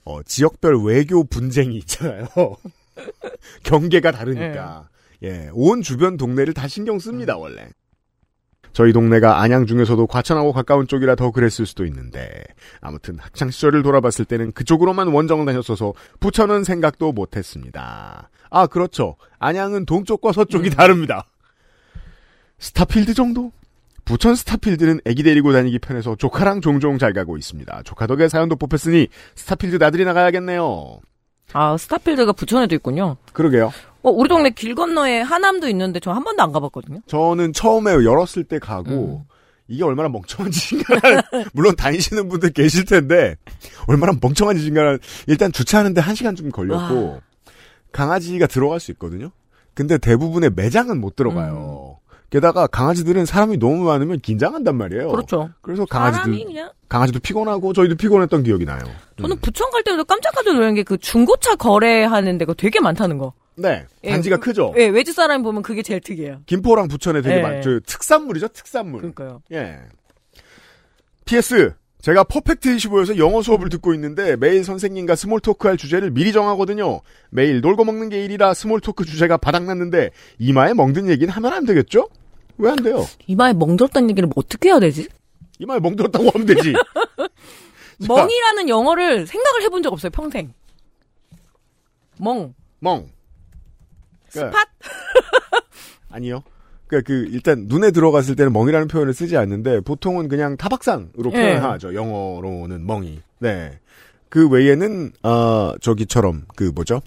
[0.05, 2.27] 어, 지역별 외교 분쟁이 있잖아요.
[3.62, 4.88] 경계가 다르니까.
[5.22, 7.68] 예, 온 주변 동네를 다 신경 씁니다, 원래.
[8.72, 12.31] 저희 동네가 안양 중에서도 과천하고 가까운 쪽이라 더 그랬을 수도 있는데
[12.81, 18.31] 아무튼 학창 시절을 돌아봤을 때는 그쪽으로만 원정을 다녔어서 부천은 생각도 못했습니다.
[18.50, 19.16] 아 그렇죠.
[19.38, 21.26] 안양은 동쪽과 서쪽이 다릅니다.
[22.59, 23.52] 스타필드 정도?
[24.04, 27.83] 부천 스타필드는 애기 데리고 다니기 편해서 조카랑 종종 잘 가고 있습니다.
[27.85, 31.00] 조카 덕에 사연도 뽑혔으니 스타필드 나들이 나가야겠네요.
[31.52, 33.16] 아 스타필드가 부천에도 있군요.
[33.32, 33.72] 그러게요.
[34.02, 37.00] 어 우리 동네 길 건너에 하남도 있는데 저 한 번도 안 가봤거든요.
[37.06, 39.24] 저는 처음에 열었을 때 가고
[39.66, 40.94] 이게 얼마나 멍청한 짓인가
[41.52, 43.37] 물론 다니시는 분들 계실 텐데
[43.87, 47.20] 얼마나 멍청한 짓인가 일단 주차하는데 한 시간 좀 걸렸고
[47.92, 49.30] 강아지가 들어갈 수 있거든요.
[49.74, 51.98] 근데 대부분의 매장은 못 들어가요.
[52.31, 55.09] 게다가 강아지들은 사람이 너무 많으면 긴장한단 말이에요.
[55.09, 55.51] 그렇죠.
[55.62, 58.81] 그래서 사람이 강아지들 그냥 강아지도 피곤하고 저희도 피곤했던 기억이 나요.
[59.21, 63.33] 저는 부천 갈 때도 깜짝깜짝 놀란 게 그 중고차 거래하는 데가 되게 많다는 거.
[63.57, 64.73] 네, 예, 단지가 그- 크죠.
[64.77, 66.43] 예, 외지 사람 보면 그게 제일 특이해요.
[66.47, 67.43] 김포랑 부천에 되게 예.
[67.43, 67.81] 많죠.
[67.81, 69.01] 특산물이죠, 특산물.
[69.01, 69.43] 그러니까요.
[69.53, 69.79] 예.
[71.25, 71.73] PS.
[72.01, 77.01] 제가 Perfect 25에서 영어 수업을 듣고 있는데 매일 선생님과 small talk할 주제를 미리 정하거든요.
[77.31, 82.09] 매일 놀고 먹는 게 일이라 small talk 주제가 바닥났는데 이마에 멍든 얘기는 하면 안 되겠죠?
[82.59, 83.07] 왜 안 돼요?
[83.27, 85.09] 이마에 멍들었다는 얘기를 뭐 어떻게 해야 되지?
[85.59, 86.73] 이마에 멍들었다고 하면 되지.
[88.07, 90.53] 멍이라는 영어를 생각을 해본 적 없어요, 평생.
[92.18, 92.55] 멍.
[92.81, 93.09] 멍.
[94.29, 94.51] 스팟?
[96.11, 96.42] 아니요.
[96.87, 101.37] 그러니까 그 일단 눈에 들어갔을 때는 멍이라는 표현을 쓰지 않는데 보통은 그냥 타박상으로 예.
[101.37, 101.94] 표현하죠.
[101.94, 103.21] 영어로는 멍이.
[103.40, 103.79] 네.
[104.31, 107.01] 그 외에는 아 저기처럼 그 뭐죠?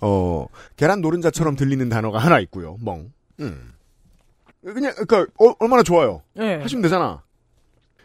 [0.00, 2.76] 어 계란 노른자처럼 들리는 단어가 하나 있고요.
[2.80, 3.10] 멍.
[3.40, 3.72] 음.
[4.74, 6.22] 그냥 그러니까 어, 얼마나 좋아요.
[6.38, 6.54] 예.
[6.56, 7.22] 하시면 되잖아.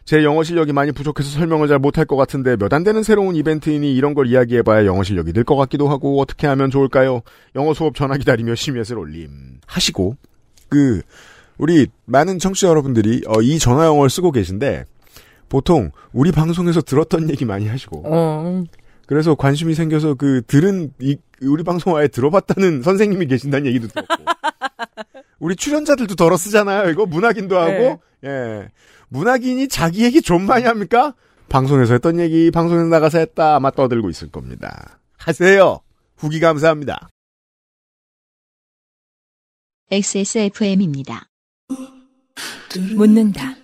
[0.04, 3.94] 제 영어 실력이 많이 부족해서 설명을 잘 못할 것 같은데 몇 안 되는 새로운 이벤트이니
[3.94, 7.20] 이런 걸 이야기해봐야 영어 실력이 늘 것 같기도 하고 어떻게 하면 좋을까요?
[7.54, 10.16] 영어 수업 전화 기다리며 심의을 올림 하시고
[10.68, 11.02] 그
[11.58, 14.86] 우리 많은 청취자 여러분들이 어, 이 전화 영어를 쓰고 계신데
[15.48, 18.64] 보통 우리 방송에서 들었던 얘기 많이 하시고 어.
[19.06, 24.14] 그래서 관심이 생겨서 그 들은 이 우리 방송 아예 들어봤다는 선생님이 계신다는 얘기도 들었고
[25.38, 26.90] 우리 출연자들도 덜어 쓰잖아요.
[26.90, 28.68] 이거 문학인도 하고 예
[29.08, 31.14] 문학인이 자기 얘기 좀 많이 합니까?
[31.48, 34.98] 방송에서 했던 얘기 방송에서 나가서 했다 아마 떠들고 있을 겁니다.
[35.18, 35.80] 하세요.
[36.16, 37.08] 후기 감사합니다.
[39.90, 41.26] XSFM입니다.
[42.96, 43.54] 묻는다.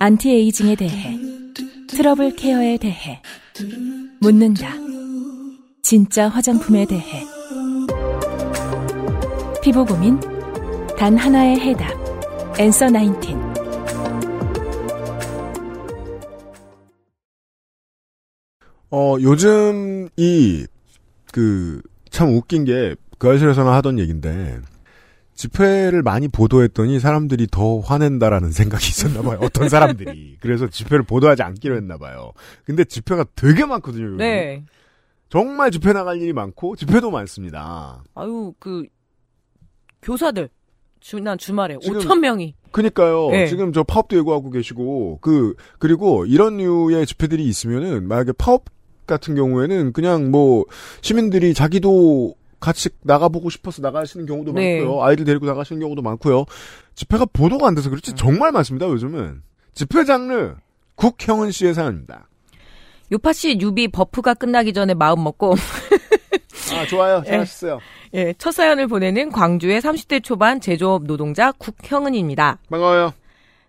[0.00, 1.18] anti-aging에 대해.
[1.88, 3.20] trouble care에 대해.
[4.20, 4.72] 묻는다.
[5.82, 7.33] 진짜 화장품에 대해.
[9.64, 10.20] 피부 고민?
[10.98, 11.90] 단 하나의 해답.
[12.60, 13.34] Answer 19.
[18.90, 20.66] 어, 요즘 이,
[21.32, 24.60] 그, 참 웃긴 게, 그 아실에서나 하던 얘기인데,
[25.32, 29.38] 집회를 많이 보도했더니 사람들이 더 화낸다라는 생각이 있었나 봐요.
[29.40, 30.36] 어떤 사람들이.
[30.40, 32.32] 그래서 집회를 보도하지 않기로 했나 봐요.
[32.66, 34.04] 근데 집회가 되게 많거든요.
[34.04, 34.16] 요즘.
[34.18, 34.62] 네.
[35.30, 38.04] 정말 집회 나갈 일이 많고 집회도 많습니다.
[38.14, 38.84] 아유, 그,
[40.04, 40.48] 교사들.
[41.00, 42.54] 지난 주말에 지금- 5천 명이.
[42.70, 43.30] 그니까요.
[43.30, 43.46] 네.
[43.46, 48.64] 지금 저 파업도 예고하고 계시고 그 그리고 이런 류의 집회들이 있으면은 만약에 파업
[49.06, 50.64] 같은 경우에는 그냥 뭐
[51.02, 54.78] 시민들이 자기도 같이 나가보고 싶어서 나가시는 경우도 네.
[54.80, 55.02] 많고요.
[55.02, 56.46] 아이들 데리고 나가시는 경우도 많고요.
[56.94, 58.16] 집회가 보도가 안 돼서 그렇지 음.
[58.16, 58.86] 정말 많습니다.
[58.88, 59.42] 요즘은
[59.74, 60.54] 집회 장르
[60.94, 62.28] 국형은 씨의 사연입니다.
[63.12, 65.54] 요파 씨 유비 buff가 끝나기 전에 마음 먹고
[66.74, 67.22] 아 좋아요.
[67.26, 67.30] 예.
[67.30, 67.80] 잘하셨어요.
[68.14, 72.58] 예, 첫 사연을 보내는 광주의 30대 초반 제조업 노동자 국형은입니다.
[72.70, 73.12] 반가워요.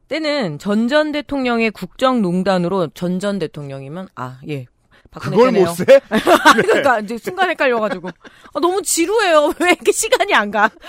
[0.08, 4.66] 때는 전 전 대통령의 국정농단으로 전 전 대통령이면 아 예.
[5.12, 5.66] 박근혜 그걸 때네요.
[5.70, 5.86] 못 세?
[6.62, 9.54] 그러니까 이제 순간 헷갈려 가지고 아, 너무 지루해요.
[9.62, 10.70] 왜 이렇게 시간이 안 가?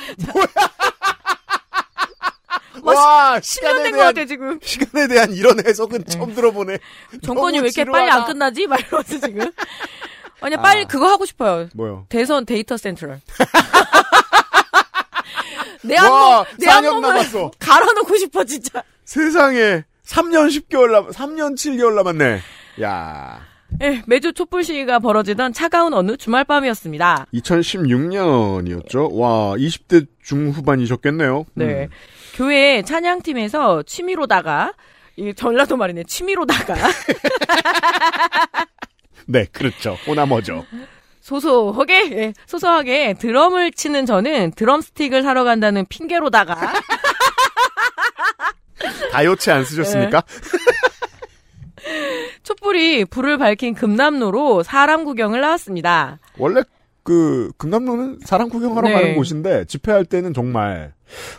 [2.83, 4.59] 뭐와 10년 시간에 된것 같아 지금.
[4.63, 6.79] 시간에 대한 이런 해석은 처음 들어보네.
[7.23, 8.33] 정권이 왜 이렇게 빨리 안 지루하다.
[8.33, 8.67] 끝나지?
[8.67, 9.51] 막 이러면서 지금.
[10.47, 10.87] 아니 빨리 아.
[10.87, 11.69] 그거 하고 싶어요.
[11.75, 12.07] 뭐요?
[12.09, 13.21] 대선 데이터 센트럴.
[15.83, 17.51] 내 와, 한몸 내 4년 한몸을.
[17.59, 18.83] 갈아놓고 싶어 진짜.
[19.05, 22.41] 세상에 3년 10개월 남 3년 7개월 남았네.
[22.83, 23.41] 야.
[23.83, 27.27] 예, 매주 촛불 시위가 벌어지던 차가운 어느 주말 밤이었습니다.
[27.35, 29.09] 2016년이었죠.
[29.15, 31.45] 와, 20대 중후반이셨겠네요.
[31.55, 31.87] 네.
[31.87, 31.89] 음.
[32.35, 34.75] 교회 찬양팀에서 취미로다가
[35.17, 36.05] 이 전라도 말이네.
[36.05, 36.77] 취미로다가
[39.27, 39.97] 네, 그렇죠.
[40.07, 40.65] 호나머죠.
[41.21, 46.55] 소소하게 예, 소소하게 드럼을 치는 저는 드럼 스틱을 사러 간다는 핑계로다가
[49.11, 50.23] 다이어트 안 쓰셨습니까?
[52.43, 56.19] 촛불이 불을 밝힌 금남로로 사람 구경을 나왔습니다.
[56.39, 56.62] 원래
[57.03, 58.95] 그 금남로는 사람 구경하러 네.
[58.95, 60.93] 가는 곳인데 집회할 때는 정말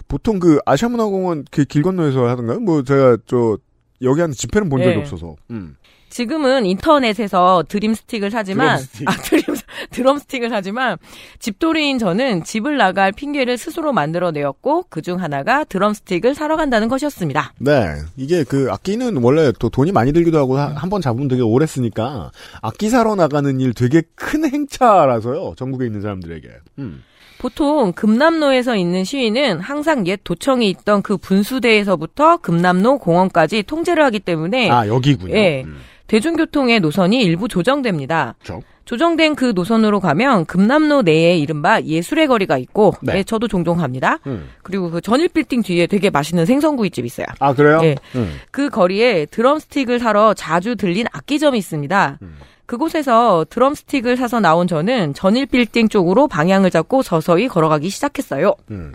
[0.08, 2.60] 보통 그 아시아문화공원 그 길 건너에서 하던가요?
[2.60, 3.58] 뭐 제가 저
[4.02, 5.02] 여기 하는 집회는 본 적이 네.
[5.02, 5.36] 없어서.
[5.52, 5.76] 음.
[6.22, 9.08] 지금은 인터넷에서 dream 스틱을 사지만 드럼 스틱.
[9.08, 9.44] 아 dream
[9.92, 10.98] 드럼 스틱을 사지만
[11.38, 17.54] 집돌이인 저는 집을 나갈 핑계를 스스로 만들어 내었고 그중 하나가 드럼 스틱을 사러 간다는 것이었습니다.
[17.60, 21.68] 네, 이게 그 악기는 원래 또 돈이 많이 들기도 하고 한 번 잡으면 되게 오래
[21.68, 22.32] 쓰니까
[22.64, 25.54] 악기 사러 나가는 일 되게 큰 행차라서요.
[25.56, 26.48] 전국에 있는 사람들에게.
[26.80, 27.04] 음.
[27.40, 34.72] 보통 금남로에서 있는 시위는 항상 옛 도청이 있던 그 분수대에서부터 금남로 공원까지 통제를 하기 때문에
[34.72, 35.36] 아 여기군요.
[35.36, 35.62] 예.
[35.64, 35.78] 음.
[36.08, 38.36] 대중교통의 노선이 일부 조정됩니다.
[38.42, 38.64] 그렇죠.
[38.86, 43.18] 조정된 그 노선으로 가면 금남로 내에 이른바 예술의 거리가 있고 네.
[43.18, 44.20] 예, 저도 종종 갑니다.
[44.28, 44.50] 음.
[44.64, 47.28] 그리고 그 전일 빌딩 뒤에 되게 맛있는 생선구이집 있어요.
[47.40, 47.82] 아 그래요?
[47.84, 47.96] 예.
[48.16, 48.40] 음.
[48.50, 52.20] 그 거리에 드럼스틱을 사러 자주 들린 악기점이 있습니다.
[52.22, 52.38] 음.
[52.66, 58.56] 그곳에서 드럼스틱을 사서 나온 저는 전일 빌딩 쪽으로 방향을 잡고 서서히 걸어가기 시작했어요.
[58.72, 58.94] 음.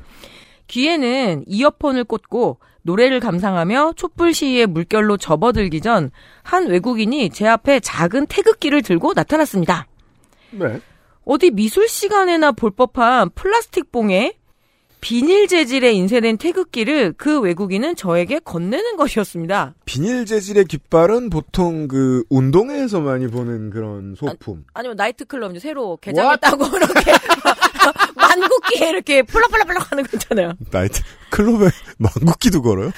[0.68, 6.10] 귀에는 이어폰을 꽂고 노래를 감상하며 촛불 시위의 물결로 접어들기 전
[6.42, 9.86] 한 외국인이 제 앞에 작은 태극기를 들고 나타났습니다.
[10.50, 10.80] 네.
[11.24, 14.34] 어디 미술 시간에나 볼 법한 플라스틱 봉에
[15.02, 19.74] 비닐 재질에 인쇄된 태극기를 그 외국인은 저에게 건네는 것이었습니다.
[19.84, 24.64] 비닐 재질의 깃발은 보통 그 운동회에서 많이 보는 그런 소품.
[24.72, 27.12] 아 니면 나이트클럽 이제 새로 개장했다고 이렇게
[28.14, 30.52] 만국기에 이렇게 플락플락플락 하는 거 있잖아요.
[30.70, 32.92] 나이트 클럽에 만국기도 걸어요?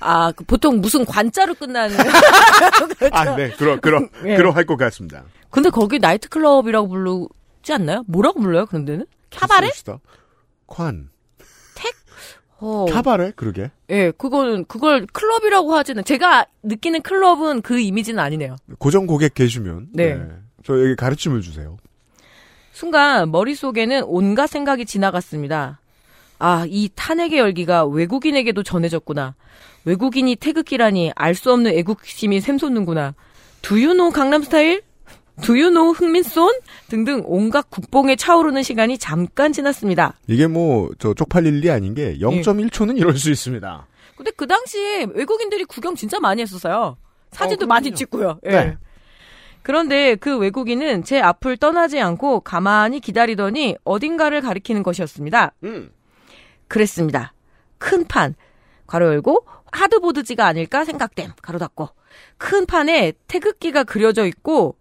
[0.00, 1.94] 아, 그 보통 무슨 관자로 끝나는.
[2.98, 3.14] 그렇죠.
[3.14, 4.34] 아, 네, 그러 그러 예.
[4.34, 5.24] 그러 할것 같습니다.
[5.50, 8.02] 근데 거기 나이트클럽이라고 부르지 않나요?
[8.08, 9.04] 뭐라고 불러요, 그런 데는?
[9.30, 9.70] 캬바레?
[10.66, 11.10] 관.
[12.60, 12.86] 어.
[12.90, 13.32] 카바레?
[13.36, 13.70] 그러게.
[13.90, 18.56] 예, 그거는, 그걸 클럽이라고 하지는, 제가 느끼는 클럽은 그 이미지는 아니네요.
[18.78, 20.20] 고정 고객 계시면 네.
[20.64, 21.76] 저에게 가르침을 주세요.
[22.72, 25.80] 순간 머릿속에는 온갖 생각이 지나갔습니다.
[26.40, 29.34] 아, 이 탄핵의 열기가 외국인에게도 전해졌구나.
[29.84, 33.14] 외국인이 태극기라니 알 수 없는 애국심이 샘솟는구나.
[33.62, 34.82] 두유노 강남스타일?
[35.42, 36.52] 두유노 흥민손?
[36.88, 40.14] 등등 온갖 국뽕에 차오르는 시간이 잠깐 지났습니다.
[40.26, 42.18] 이게 뭐 저 쪽팔릴 일이 아닌 게 예.
[42.18, 43.86] 0.1초는 이럴 수 있습니다.
[44.16, 46.96] 근데 그 당시에 외국인들이 구경 진짜 많이 했었어요.
[47.30, 47.92] 사진도 어, 많이.
[47.94, 48.40] 찍고요.
[48.46, 48.50] 예.
[48.50, 48.76] 네.
[49.62, 55.52] 그런데 그 외국인은 제 앞을 떠나지 않고 가만히 기다리더니 어딘가를 가리키는 것이었습니다.
[55.64, 55.90] 음.
[56.68, 57.32] 그랬습니다.
[57.78, 58.34] 큰 판,
[58.86, 61.90] 가로 열고 하드보드지가 아닐까 생각됨, 가로 닫고.
[62.38, 64.76] 큰 판에 태극기가 그려져 있고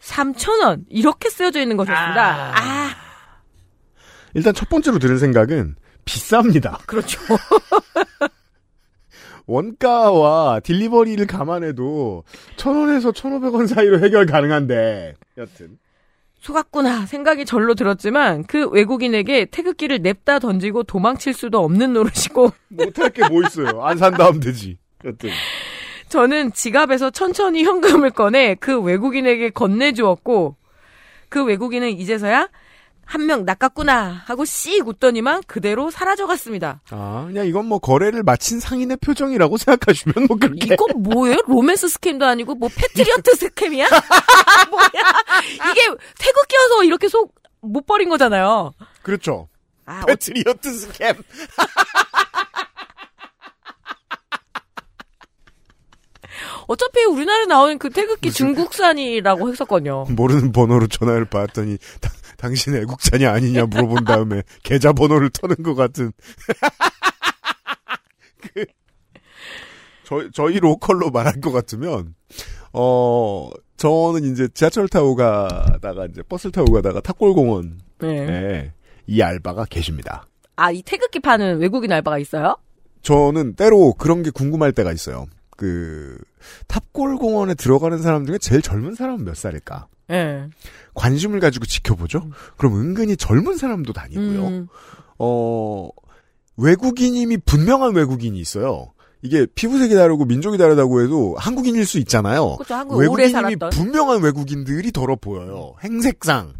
[0.00, 2.52] 3,000원 이렇게 쓰여져 있는 것이었습니다.
[2.56, 2.90] 아,
[4.34, 6.78] 일단 첫 번째로 드는 생각은 비쌉니다.
[6.86, 7.20] 그렇죠.
[9.46, 12.24] 원가와 딜리버리를 감안해도
[12.56, 15.78] 1000원에서 1500원 사이로 해결 가능한데 여튼
[16.40, 23.22] 속았구나 생각이 절로 들었지만 그 외국인에게 태극기를 냅다 던지고 도망칠 수도 없는 노릇이고 못할 게
[23.28, 23.82] 뭐 있어요.
[23.82, 24.78] 안 산다 하면 되지.
[25.04, 25.30] 여튼
[26.10, 30.56] 저는 지갑에서 천천히 현금을 꺼내 그 외국인에게 건네주었고
[31.28, 32.48] 그 외국인은 이제서야
[33.04, 36.80] 한 명 낚았구나 하고 씩 웃더니만 그대로 사라져갔습니다.
[36.90, 41.38] 아 그냥 이건 뭐 거래를 마친 상인의 표정이라고 생각하시면 뭐 그렇게 이건 뭐예요?
[41.48, 43.86] romance scam도 아니고 뭐 patriot scam이야?
[44.70, 44.90] 뭐야?
[45.72, 45.80] 이게
[46.18, 48.72] 태극기여서 이렇게 속 못 버린 거잖아요.
[49.02, 49.46] 그렇죠.
[49.84, 51.14] 아, 어, patriot scam.
[56.70, 60.04] 어차피 우리나라에 나오는 그 태극기 중국산이라고 했었거든요.
[60.10, 66.12] 모르는 번호로 전화를 받았더니 다- 당신 애국산이 아니냐 물어본 다음에 계좌 번호를 터는 것 같은.
[68.54, 68.64] 그,
[70.04, 72.14] 저희, 저희 로컬로 말할 것 같으면,
[72.72, 78.72] 어, 저는 이제 지하철 타고 가다가 이제 버스를 타고 가다가 탑골공원에 네.
[79.08, 80.24] 이 알바가 계십니다.
[80.54, 82.54] 아, 이 태극기 파는 외국인 알바가 있어요?
[83.02, 85.26] 저는 때로 그런 게 궁금할 때가 있어요.
[85.60, 86.16] 그,
[86.68, 89.88] 탑골 공원에 들어가는 사람 중에 제일 젊은 사람은 몇 살일까?
[90.10, 90.48] 예.
[90.94, 92.30] 관심을 가지고 지켜보죠?
[92.56, 94.46] 그럼 은근히 젊은 사람도 다니고요.
[94.46, 94.68] 음,
[95.18, 95.90] 어,
[96.56, 98.94] 외국인임이 분명한 외국인이 있어요.
[99.20, 102.56] 이게 피부색이 다르고 민족이 다르다고 해도 한국인일 수 있잖아요.
[102.56, 102.74] 그렇죠.
[102.74, 103.68] 한국 살았던.
[103.68, 105.74] 분명한 외국인들이 덜어 보여요.
[105.84, 106.54] 행색상.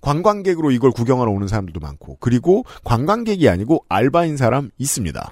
[0.00, 2.16] 관광객으로 이걸 구경하러 오는 사람들도 많고.
[2.20, 5.30] 그리고 관광객이 아니고 알바인 사람 있습니다.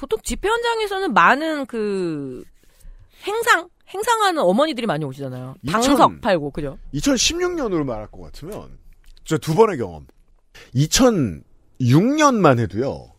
[0.00, 2.42] 보통 집회 현장에서는 많은 그
[3.24, 5.56] 행상 행상하는 어머니들이 많이 오시잖아요.
[5.62, 6.78] 2000 방석 팔고 그죠?
[6.94, 8.78] 2016년으로 말할 것 같으면
[9.24, 10.06] 저 두 번의 경험.
[10.74, 13.12] 2006년만 해도요.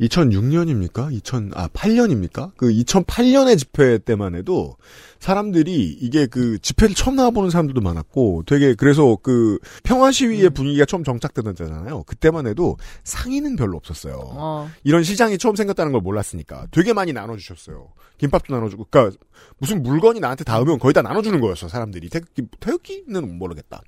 [0.00, 1.12] 2006년입니까?
[1.12, 2.52] 2000, 아, 8년입니까?
[2.56, 4.76] 그 2008년의 집회 때만 해도
[5.18, 11.04] 사람들이 이게 그 집회를 처음 나와보는 사람들도 많았고 되게 그래서 그 평화 시위의 분위기가 처음
[11.04, 12.04] 정착되던 때잖아요.
[12.04, 14.18] 그때만 해도 상의는 별로 없었어요.
[14.18, 14.70] 어.
[14.82, 17.88] 이런 시장이 처음 생겼다는 걸 몰랐으니까 되게 많이 나눠주셨어요.
[18.16, 19.16] 김밥도 나눠주고, 그러니까
[19.58, 22.08] 무슨 물건이 나한테 닿으면 거의 다 나눠주는 거였어 사람들이.
[22.08, 23.82] 태극기, 태극기는 모르겠다.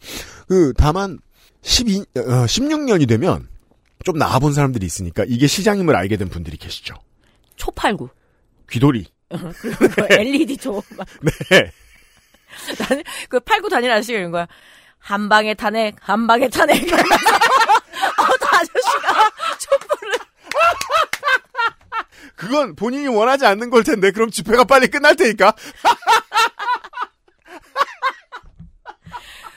[0.46, 1.18] 그 다만
[1.62, 3.48] 12, 어, 16년이 되면
[4.04, 6.94] 좀 나와본 사람들이 있으니까 이게 시장임을 알게 된 분들이 계시죠.
[7.56, 8.10] 초 팔고
[8.70, 9.06] 귀돌이.
[9.28, 10.82] 그 LED 초.
[10.96, 11.06] 막.
[11.50, 11.70] 네.
[12.78, 14.46] 나는 그 팔고 다니는 아저씨가 이런 거야.
[14.98, 16.82] 한 방에 탄핵, 한 방에 탄핵.
[16.82, 16.94] 어떤
[18.54, 20.12] 아저씨가 촛불을
[22.36, 25.54] 그건 본인이 원하지 않는 걸 텐데 그럼 집회가 빨리 끝날 테니까.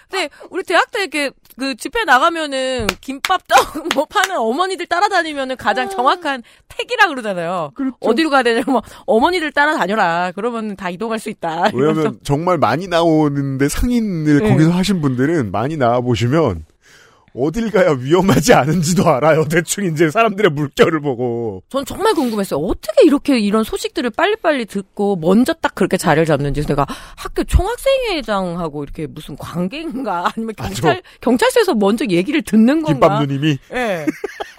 [0.10, 3.58] 근데 우리 대학 때 이렇게 그 집회 나가면은 김밥 떡
[3.96, 7.72] 뭐 파는 어머니들 따라다니면은 가장 정확한 택이라 그러잖아요.
[8.00, 10.34] 어디로 가야 되냐 뭐 어머니들 따라다녀라.
[10.36, 11.72] 그러면 다 이동할 수 있다.
[11.74, 14.50] 왜냐면 정말 많이 나오는데 상인을 네.
[14.50, 16.66] 거기서 하신 분들은 많이 나와 보시면
[17.36, 19.46] 어딜 가야 위험하지 않은지도 알아요.
[19.50, 21.64] 대충 이제 사람들의 물결을 보고.
[21.70, 22.60] 전 정말 궁금했어요.
[22.60, 26.66] 어떻게 이렇게 이런 소식들을 빨리빨리 듣고 먼저 딱 그렇게 자리를 잡는지.
[26.66, 31.02] 내가 학교 총학생회장하고 이렇게 무슨 관계인가 아니면 경찰 맞아.
[31.22, 32.92] 경찰서에서 먼저 얘기를 듣는 건가?
[32.94, 34.06] 김밥 누님이 예.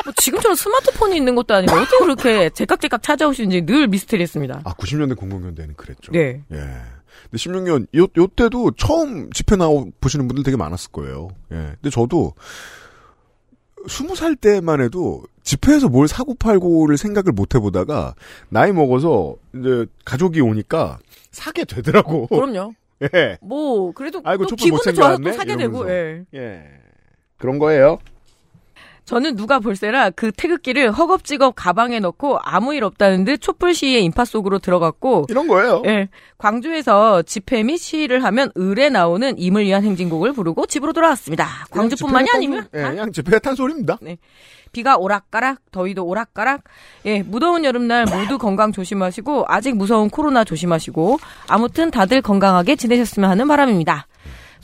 [0.04, 4.60] 뭐 지금처럼 스마트폰이 있는 것도 아니고 어떻게 그렇게 제깍제깍 찾아오시는지 늘 미스테리했습니다.
[4.64, 6.12] 아 90년대 00년대는 그랬죠.
[6.12, 6.42] 네.
[6.52, 6.58] 예.
[7.30, 11.28] 근데 16년 요 요 때도 처음 집회 나오 보시는 분들 되게 많았을 거예요.
[11.52, 11.56] 예.
[11.80, 12.34] 근데 저도
[13.86, 18.14] 20살 때만 해도 집회에서 뭘 사고 팔고를 생각을 못 해보다가
[18.48, 20.98] 나이 먹어서 이제 가족이 오니까
[21.30, 22.26] 사게 되더라고.
[22.26, 22.72] 그럼요.
[23.14, 23.38] 예.
[23.42, 25.32] 뭐 그래도 아이고, 또 기분도 좋아서 또?
[25.32, 25.84] 사게 되고.
[25.84, 25.90] 이러면서.
[25.92, 26.24] 예.
[26.34, 26.62] 예.
[27.36, 27.98] 그런 거예요.
[29.06, 34.24] 저는 누가 볼세라 그 태극기를 허겁지겁 가방에 넣고 아무 일 없다는 듯 촛불 시위의 인파
[34.24, 35.82] 속으로 들어갔고 이런 거예요.
[35.86, 36.08] 예.
[36.38, 41.46] 광주에서 집회 및 시위를 하면 을에 나오는 임을 위한 행진곡을 부르고 집으로 돌아왔습니다.
[41.70, 43.98] 광주뿐만이 아니면 탄 소- 예, 다 그냥 집회가 탄 소리입니다.
[44.72, 46.62] 비가 오락가락, 더위도 오락가락.
[47.06, 53.46] 예, 무더운 여름날 모두 건강 조심하시고 아직 무서운 코로나 조심하시고 아무튼 다들 건강하게 지내셨으면 하는
[53.48, 54.06] 바람입니다.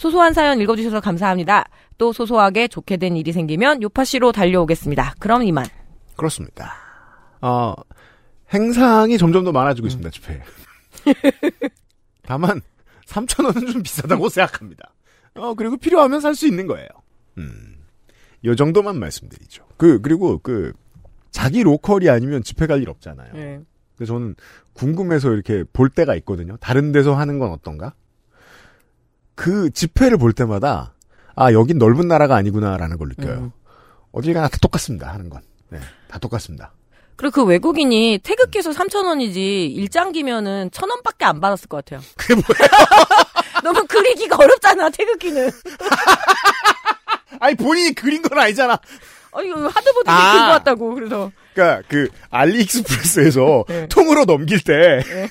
[0.03, 1.65] 소소한 사연 읽어주셔서 감사합니다.
[1.97, 5.15] 또 소소하게 좋게 된 일이 생기면 요파씨로 달려오겠습니다.
[5.21, 5.65] 그럼 이만.
[6.17, 6.75] 그렇습니다.
[7.41, 7.73] 어,
[8.53, 10.43] 행상이 점점 더 많아지고 있습니다, 집회.
[12.27, 12.61] 다만,
[13.07, 14.93] 3,000원은 좀 비싸다고 생각합니다.
[15.37, 16.89] 어, 그리고 필요하면 살 수 있는 거예요.
[17.39, 17.77] 음.
[18.45, 19.65] 요 정도만 말씀드리죠.
[19.77, 20.73] 그, 그리고 그,
[21.31, 23.31] 자기 로컬이 아니면 집회 갈 일 없잖아요.
[23.37, 23.61] 예.
[23.97, 24.35] 근데 저는
[24.73, 26.57] 궁금해서 이렇게 볼 때가 있거든요.
[26.57, 27.95] 다른 데서 하는 건 어떤가?
[29.35, 30.95] 그 지폐를 볼 때마다
[31.35, 33.35] 아 여긴 넓은 나라가 아니구나라는 걸 느껴요.
[33.35, 33.53] 음.
[34.13, 35.41] 어딜 가나 다 똑같습니다 하는 건.
[35.71, 36.73] 네, 다 똑같습니다.
[37.17, 42.01] 그리고 그 외국인이 태극기수 3,000원이지 일장기면은 1,000원밖에 안 받았을 것 같아요.
[42.17, 42.69] 그게 뭐예요?
[43.63, 45.51] 너무 그리기가 어렵잖아, 태극기는.
[47.41, 48.79] 아니 본인이 그린 건 아니잖아.
[49.35, 50.33] 아니, 이거 하드보드 아.
[50.33, 51.31] 들고 왔다고, 그래서.
[51.55, 53.87] 그러니까 그 알리익스프레스에서 네.
[53.89, 55.29] 통으로 넘길 때 네.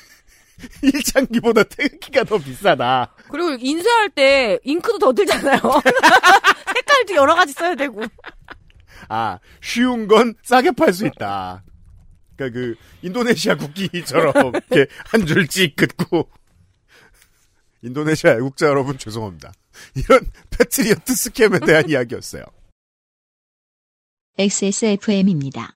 [0.82, 3.14] 일장기보다 태극기가 더 비싸다.
[3.30, 5.60] 그리고 인쇄할 때 잉크도 더 들잖아요.
[6.76, 8.02] 색깔도 여러 가지 써야 되고.
[9.10, 11.64] 아 쉬운 건 싸게 팔 수 있다.
[12.36, 14.34] 그러니까 그 인도네시아 국기처럼
[14.70, 16.30] 이렇게 한줄찍 긋고
[17.82, 19.52] 인도네시아 애국자 여러분 죄송합니다.
[19.96, 22.44] 이런 패트리어트 스캠에 대한 이야기였어요.
[24.38, 25.76] XSFM입니다.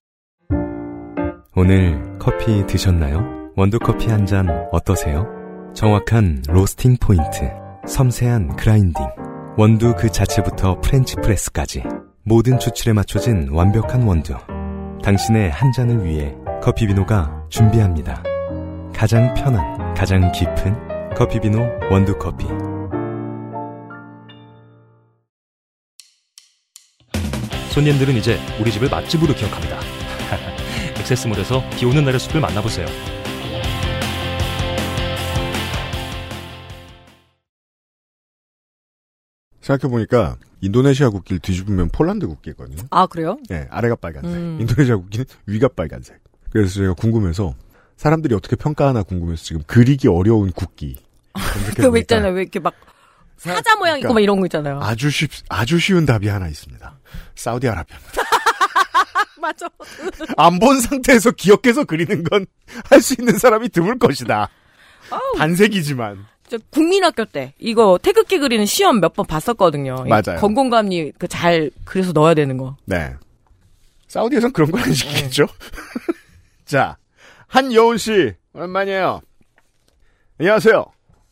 [1.56, 3.45] 오늘 커피 드셨나요?
[3.56, 5.26] 원두커피 한 잔 어떠세요?
[5.74, 7.50] 정확한 로스팅 포인트,
[7.88, 9.06] 섬세한 grinding,
[9.58, 11.84] 원두 그 자체부터 French press까지
[12.24, 14.36] 모든 추출에 맞춰진 완벽한 원두.
[15.04, 18.24] 당신의 한 잔을 위해 커피비노가 준비합니다.
[18.94, 21.60] 가장 편한, 가장 깊은 커피비노
[21.92, 22.48] 원두커피.
[27.72, 29.80] 손님들은 이제 우리 집을 맛집으로 기억합니다.
[31.00, 32.88] 액세스몰에서 비 오는 날의 숲을 만나보세요.
[39.66, 42.84] 생각해보니까 인도네시아 국기를 뒤집으면 폴란드 국기거든요.
[42.92, 43.38] 아, 그래요?
[43.50, 44.32] 네, 아래가 빨간색.
[44.32, 44.58] 음.
[44.62, 46.20] 인도네시아 국기는 위가 빨간색.
[46.52, 47.56] 그래서 제가 궁금해서
[47.98, 50.98] 사람들이 어떻게 평가하나 궁금해서 지금 그리기 어려운 국기.
[51.76, 52.34] 그 왜 있잖아요.
[52.34, 52.74] 왜 이렇게 막
[53.38, 54.80] 사자 모양 있고 그러니까 막 이런 거 있잖아요.
[54.82, 57.00] 아주 쉽, 아주 쉬운 답이 하나 있습니다.
[57.36, 58.22] 사우디아라비아입니다.
[59.42, 59.68] 맞아.
[60.38, 62.46] 안 본 상태에서 기억해서 그리는 건
[62.90, 64.50] 할 수 있는 사람이 드물 것이다.
[65.38, 66.26] 반색이지만.
[66.48, 70.04] 저 국민학교 때 이거 태극기 그리는 시험 몇 번 봤었거든요.
[70.06, 70.40] 이 맞아요.
[70.40, 72.76] 건공감리 그 잘 그래서 넣어야 되는 거.
[72.86, 73.14] 네.
[74.08, 75.48] 사우디에선 그런 걸 안 시키겠죠?
[76.66, 76.98] 자,
[77.48, 79.22] 한여운 씨, 오랜만이에요.
[80.40, 80.86] 안녕하세요.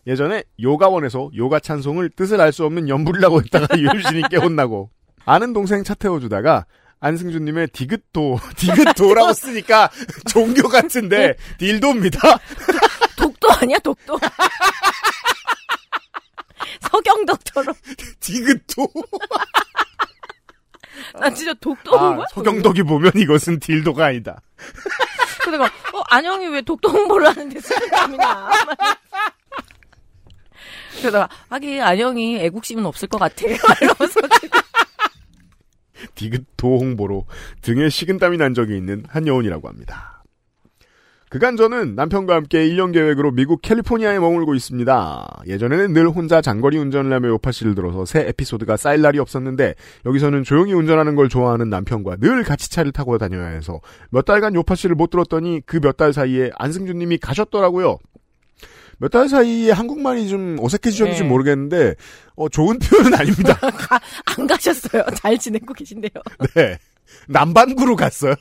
[0.08, 4.90] 예전에 요가원에서 요가 찬송을 뜻을 알 수 없는 연불이라고 했다가 유심신이 깨혼나고
[5.26, 6.66] 아는 동생 차 태워주다가
[7.00, 9.90] 안승준님의 디귿도 디귿도라고 쓰니까
[10.28, 12.20] 종교 같은데 딜도입니다.
[13.44, 14.18] 독도 아니야 독도.
[16.80, 17.76] 서경덕처럼.
[18.22, 18.88] 디귿도.
[21.20, 22.26] 나 진짜 독도 온 아, 거야?
[22.32, 24.42] 서경덕이 보면 이것은 딜도가 아니다.
[25.44, 28.50] 그래가 어 안영이 왜 독도 홍보를 하는데 수감이냐.
[31.02, 33.46] 그러다가 하긴 안영이 애국심은 없을 것 같아.
[33.46, 34.22] 이러면서
[36.16, 37.26] 디귿도 홍보로
[37.62, 40.23] 등에 식은땀이 난 적이 있는 한여운이라고 합니다.
[41.34, 45.42] 그간 저는 남편과 함께 1년 계획으로 미국 캘리포니아에 머물고 있습니다.
[45.48, 49.74] 예전에는 늘 혼자 장거리 운전을 하며 요파 씨를 들어서 새 에피소드가 쌓일 날이 없었는데
[50.06, 53.80] 여기서는 조용히 운전하는 걸 좋아하는 남편과 늘 같이 차를 타고 다녀야 해서
[54.12, 57.98] 몇 달간 요파 씨를 못 들었더니 그 몇 달 사이에 안승준 님이 가셨더라고요.
[59.00, 61.28] 몇 달 사이에 한국말이 좀 어색해지셨는지 네.
[61.28, 61.96] 모르겠는데
[62.36, 63.58] 어, 좋은 표현은 아닙니다.
[64.38, 65.04] 안 가셨어요.
[65.16, 66.12] 잘 지내고 계신데요.
[66.56, 66.78] 네.
[67.28, 68.36] 남반구로 갔어요.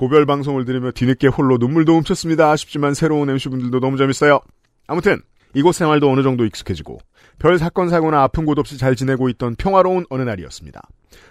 [0.00, 2.50] 고별 방송을 들으며 뒤늦게 홀로 눈물도 훔쳤습니다.
[2.50, 4.40] 아쉽지만 새로운 MC분들도 너무 재밌어요.
[4.86, 5.20] 아무튼
[5.52, 7.00] 이곳 생활도 어느 정도 익숙해지고
[7.38, 10.80] 별 사건 사고나 아픈 곳 없이 잘 지내고 있던 평화로운 어느 날이었습니다.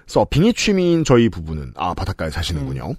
[0.05, 2.93] 서핑이 취미인 저희 부부는 아 바닷가에 사시는군요.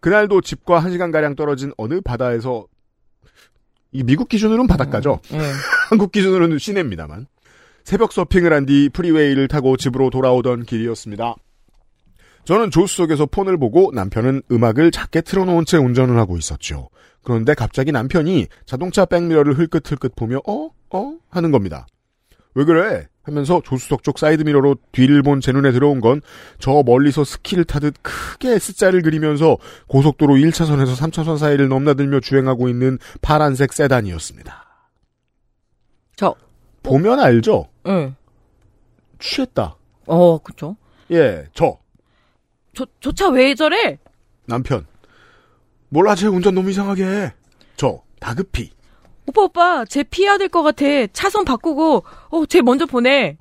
[0.00, 2.66] 그날도 집과 1시간 가량 떨어진 어느 바다에서
[3.92, 5.20] 이 미국 기준으로는 바닷가죠.
[5.30, 5.38] 네.
[5.88, 7.28] 한국 기준으로는 시내입니다만
[7.84, 11.36] 새벽 서핑을 한 뒤 프리웨이를 타고 집으로 돌아오던 길이었습니다.
[12.44, 16.88] 저는 조수석에서 폰을 보고 남편은 음악을 작게 틀어놓은 채 운전을 하고 있었죠.
[17.22, 20.70] 그런데 갑자기 남편이 자동차 백미러를 흘끗흘끗 보며 어?
[20.90, 21.14] 어?
[21.28, 21.86] 하는 겁니다.
[22.54, 23.06] 왜 그래?
[23.22, 26.20] 하면서 조수석 쪽 사이드미러로 뒤를 본 제 눈에 들어온 건
[26.58, 33.72] 저 멀리서 스키를 타듯 크게 S자를 그리면서 고속도로 1차선에서 3차선 사이를 넘나들며 주행하고 있는 파란색
[33.74, 34.64] 세단이었습니다.
[36.16, 36.34] 저,
[36.82, 37.68] 보면 알죠?
[37.86, 38.14] 응.
[39.20, 39.76] 취했다.
[40.06, 40.76] 어, 그쵸.
[41.10, 41.76] 예, 저,
[42.74, 43.98] 저, 저 차 왜 저래?
[44.46, 44.86] 남편.
[45.88, 47.32] 몰라, 쟤 운전 너무 이상하게 해.
[47.76, 48.70] 저, 다급히.
[49.26, 50.84] 오빠, 오빠, 쟤 피해야 될 것 같아.
[51.12, 53.36] 차선 바꾸고, 어, 쟤 먼저 보내.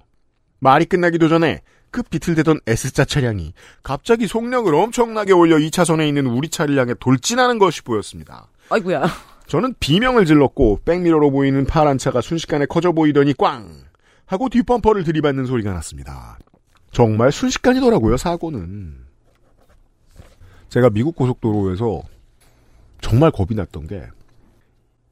[0.59, 1.61] 말이 끝나기도 전에
[1.91, 7.81] 그 비틀대던 S자 차량이 갑자기 속력을 엄청나게 올려 2차선에 있는 우리 차를 향해 돌진하는 것이
[7.83, 8.47] 보였습니다.
[8.69, 9.05] 아이고야.
[9.47, 13.67] 저는 비명을 질렀고 백미러로 보이는 파란 차가 순식간에 커져 보이더니 꽝
[14.27, 16.37] 하고 뒷범퍼를 들이받는 소리가 났습니다.
[16.91, 19.05] 정말 순식간이더라고요 사고는.
[20.69, 22.01] 제가 미국 고속도로에서
[23.01, 24.03] 정말 겁이 났던 게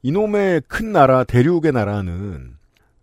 [0.03, 2.55] 이놈의 큰 나라 대륙의 나라는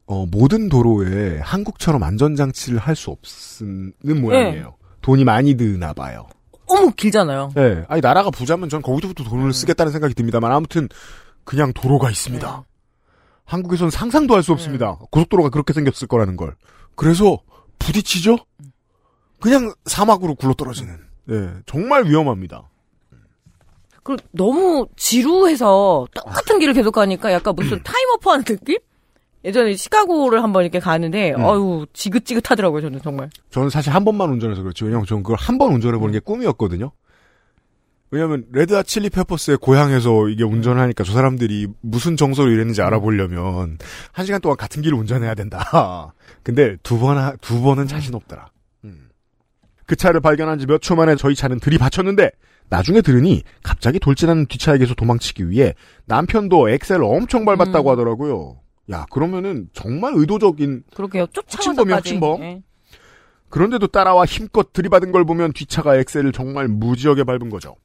[0.07, 4.76] 어, 모든 도로에 한국처럼 안전장치를 할 수 없는 모양이에요.
[5.00, 6.26] 돈이 많이 드나 봐요.
[6.66, 7.52] 어머 길잖아요.
[7.55, 7.84] 네.
[7.88, 10.88] 아니, 나라가 부자면 전 거기서부터 돈을 쓰겠다는 생각이 듭니다만 아무튼
[11.44, 12.64] 그냥 도로가 있습니다.
[13.44, 14.96] 한국에선 상상도 할 수 없습니다.
[15.11, 16.55] 고속도로가 그렇게 생겼을 거라는 걸.
[16.94, 17.38] 그래서
[17.78, 18.38] 부딪히죠?
[19.40, 20.98] 그냥 사막으로 굴러떨어지는.
[21.27, 21.49] 네.
[21.66, 22.68] 정말 위험합니다.
[24.03, 28.79] 그리고 너무 지루해서 똑같은 길을 계속 가니까 약간 무슨 타임어퍼하는 느낌?
[29.45, 31.43] 예전에 시카고를 한번 이렇게 가는데 음.
[31.45, 33.31] 어유 지긋지긋하더라고요 저는 정말.
[33.51, 34.85] 저는 사실 한 번만 운전해서 그렇지.
[34.85, 36.93] 왜냐면 저는 그걸 한 번 운전해보는 게 꿈이었거든요.
[38.11, 43.79] 왜냐면 레드핫 칠리 페퍼스의 고향에서 이게 운전을 하니까 저 사람들이 무슨 정서로 이랬는지 알아보려면
[44.12, 46.12] 한 시간 동안 같은 길을 운전해야 된다.
[46.45, 48.49] 근데 두 번, 하- 두 번은 자신 없더라.
[49.85, 49.87] 음.
[49.87, 52.30] 그 차를 발견한 지 몇 초 만에 저희 차는 들이받쳤는데
[52.70, 55.74] 나중에 들으니 갑자기 돌진하는 뒷차에게서 도망치기 위해
[56.07, 57.93] 남편도 엑셀을 엄청 밟았다고 음.
[57.93, 58.57] 하더라고요.
[58.91, 61.26] 야, 그러면은 정말 의도적인 그렇게요.
[61.35, 61.93] 확신범이야, 쫓아가서까지.
[61.93, 62.43] 확신범.
[62.43, 62.62] 예.
[63.51, 67.76] 그런데도 따라와 힘껏 들이받은 걸 보면 뒷차가 엑셀을 정말 무지하게 밟은 거죠.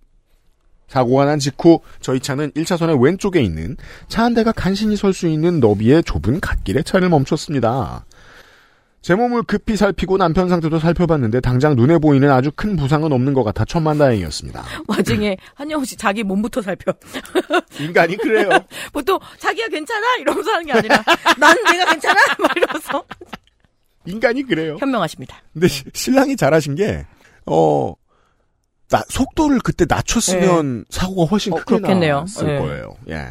[0.87, 3.77] 사고가 난 직후 저희 차는 1차선의 왼쪽에 있는
[4.07, 8.05] 차 한 대가 간신히 설 수 있는 너비의 좁은 갓길에 차를 멈췄습니다.
[9.01, 13.43] 제 몸을 급히 살피고 남편 상태도 살펴봤는데 당장 눈에 보이는 아주 큰 부상은 없는 것
[13.43, 14.63] 같아 천만다행이었습니다.
[14.87, 16.91] 와중에 한영호 씨 자기 몸부터 살펴.
[17.79, 18.49] 인간이 그래요.
[18.91, 21.01] 보통 자기가 괜찮아 이러면서 하는 게 아니라
[21.37, 23.03] 난 내가 괜찮아 막 이러면서
[24.05, 24.75] 인간이 그래요.
[24.79, 25.37] 현명하십니다.
[25.53, 27.05] 근데 시- 신랑이 잘하신 게,
[27.45, 27.93] 어,
[28.89, 32.21] 나, 속도를 그때 낮췄으면 사고가 훨씬 어, 크게 그렇겠네요.
[32.21, 32.59] 났을 네.
[32.59, 32.95] 거예요.
[33.09, 33.27] 예.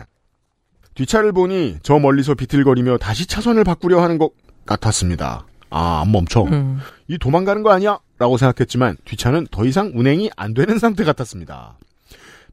[0.94, 4.30] 뒷차를 보니 저 멀리서 비틀거리며 다시 차선을 바꾸려 하는 것
[4.66, 5.46] 같았습니다.
[5.70, 6.42] 아, 안 멈춰.
[6.44, 6.80] 음.
[7.08, 7.98] 이 도망가는 거 아니야?
[8.18, 11.76] 라고 생각했지만 뒷차는 더 이상 운행이 안 되는 상태 같았습니다.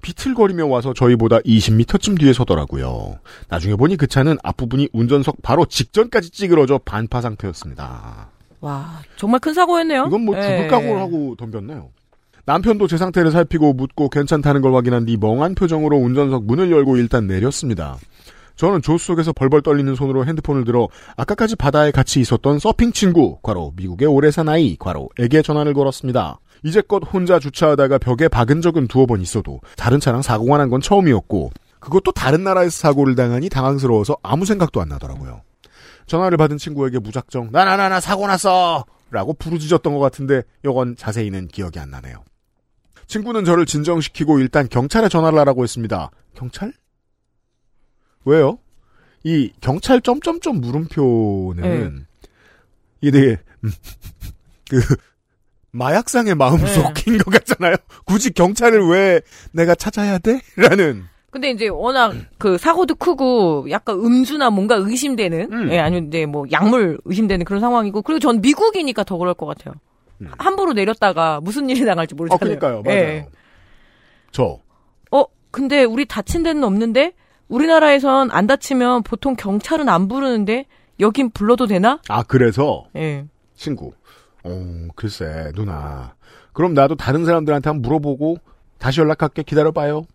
[0.01, 3.17] 비틀거리며 와서 저희보다 20m쯤 뒤에 서더라고요.
[3.49, 8.27] 나중에 보니 그 차는 앞부분이 운전석 바로 직전까지 찌그러져 반파 상태였습니다.
[8.61, 10.05] 와 정말 큰 사고였네요.
[10.07, 10.67] 이건 뭐 죽을 예.
[10.67, 11.89] 각오를 하고 덤볐네요.
[12.45, 17.25] 남편도 제 상태를 살피고 묻고 괜찮다는 걸 확인한 뒤 멍한 표정으로 운전석 문을 열고 일단
[17.25, 17.97] 내렸습니다.
[18.55, 20.87] 저는 조수 속에서 벌벌 떨리는 손으로 핸드폰을 들어
[21.17, 26.39] 아까까지 바다에 같이 있었던 서핑 친구, 과로 미국에 오래 산 아이, 과로에게 전화를 걸었습니다.
[26.63, 31.51] 이제껏 혼자 주차하다가 벽에 박은 적은 두어 번 있어도 다른 차랑 사고가 난 건 처음이었고
[31.79, 35.41] 그것도 다른 나라에서 사고를 당하니 당황스러워서 아무 생각도 안 나더라고요.
[36.07, 41.91] 전화를 받은 친구에게 무작정 나나나나 사고 났어 라고 부르짖었던 것 같은데 요건 자세히는 기억이 안
[41.91, 42.23] 나네요.
[43.07, 46.09] 친구는 저를 진정시키고 일단 경찰에 전화를 하라고 했습니다.
[46.35, 46.73] 경찰?
[48.25, 48.59] 왜요?
[49.23, 52.05] 이 경찰 점점점 물음표는
[53.01, 53.71] 이게 되게 음,
[54.69, 54.79] 그
[55.71, 56.67] 마약상의 마음 네.
[56.67, 57.75] 속인 것 같잖아요.
[58.05, 59.21] 굳이 경찰을 왜
[59.51, 60.41] 내가 찾아야 돼?
[60.55, 65.71] 라는 근데 이제 워낙 그 사고도 크고 약간 음주나 뭔가 의심되는 음.
[65.71, 69.73] 예 아니면 이제 뭐 약물 의심되는 그런 상황이고 그리고 전 미국이니까 더 그럴 것 같아요.
[70.21, 70.31] 음.
[70.37, 72.39] 함부로 내렸다가 무슨 일이 어 모르잖아요.
[72.57, 72.81] 그러니까요.
[72.83, 72.97] 맞아요.
[72.99, 73.27] 예.
[74.31, 74.59] 저
[75.11, 77.13] 어 근데 우리 다친 데는 없는데
[77.47, 80.65] 우리나라에선 안 다치면 보통 경찰은 안 부르는데
[80.99, 81.99] 여긴 불러도 되나?
[82.09, 83.25] 아, 그래서 예.
[83.55, 83.91] 친구.
[84.43, 86.15] 어, 글쎄, 누나.
[86.53, 88.37] 그럼 나도 다른 사람들한테 한번 물어보고
[88.77, 89.43] 다시 연락할게.
[89.43, 90.05] 기다려봐요.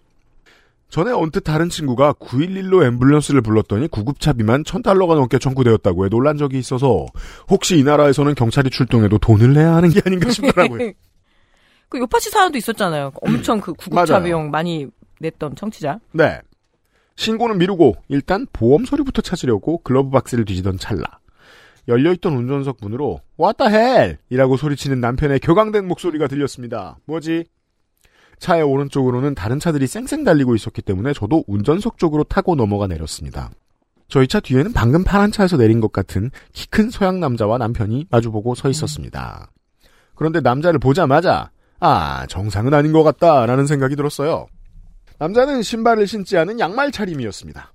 [0.89, 7.07] 전에 언뜻 다른 친구가 911로 앰뷸런스를 불렀더니 구급차비만 1000달러가 넘게 청구되었다고 해 놀란 적이 있어서
[7.49, 10.91] 혹시 이 나라에서는 경찰이 출동해도 돈을 내야 하는 게 아닌가 싶더라고요.
[11.89, 13.12] 그 요팟시 사연도 있었잖아요.
[13.22, 14.20] 엄청 그 구급차.
[14.20, 14.89] 비용 많이
[15.20, 16.01] 냈던 청취자.
[16.12, 16.41] 네.
[17.20, 21.04] 신고는 미루고 일단 보험 서류부터 찾으려고 글러브 박스를 뒤지던 찰나.
[21.86, 24.16] 열려있던 운전석 문으로 What the hell!
[24.30, 26.96] 이라고 소리치는 남편의 격앙된 목소리가 들렸습니다.
[27.04, 27.44] 뭐지?
[28.38, 33.50] 차의 오른쪽으로는 다른 차들이 쌩쌩 달리고 있었기 때문에 저도 운전석 쪽으로 타고 넘어가 내렸습니다.
[34.08, 38.54] 저희 차 뒤에는 방금 파란 차에서 내린 것 같은 키 큰 서양 남자와 남편이 마주보고
[38.54, 39.50] 서 있었습니다.
[40.14, 41.50] 그런데 남자를 보자마자
[41.80, 44.46] 아 정상은 아닌 것 같다라는 생각이 들었어요.
[45.20, 47.74] 남자는 신발을 신지 않은 양말 차림이었습니다.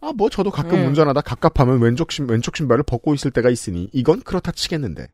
[0.00, 0.86] 아, 뭐 저도 가끔 음.
[0.86, 5.08] 운전하다 갑갑하면 왼쪽 신 왼쪽 신발을 벗고 있을 때가 있으니 이건 그렇다 치겠는데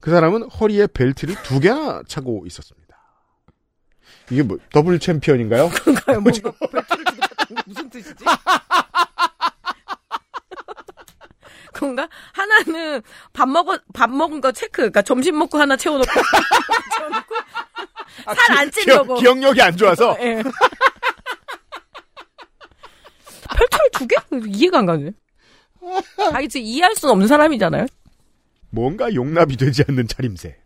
[0.00, 2.94] 그 사람은 허리에 벨트를 두 개나 차고 있었습니다.
[4.30, 5.70] 이게 뭐 더블 챔피언인가요?
[5.80, 6.20] 그런가요?
[6.20, 8.22] 뭔가 벨트를 주고 탔다는 게 무슨 뜻이지?
[11.72, 12.06] 그런가?
[12.34, 13.00] 하나는
[13.32, 14.72] 밥 먹어 밥 먹은 거 체크.
[14.72, 16.12] 그러니까 점심 먹고 하나 채워놓고
[16.98, 17.34] 채워놓고
[18.24, 19.14] 살안 찌려고.
[19.14, 20.42] 기억, 기억 력이 안 좋아서 예.
[23.56, 24.16] 펠트를 두 개?
[24.48, 25.10] 이해가 안 가네.
[26.32, 27.86] 아, 이제 이해할 수 없는 사람이잖아요.
[28.70, 30.56] 뭔가 용납이 되지 않는 차림새.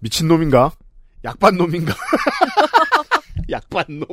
[0.00, 0.72] 미친놈인가?
[1.24, 1.94] 약반놈인가?
[3.50, 4.06] 약반놈.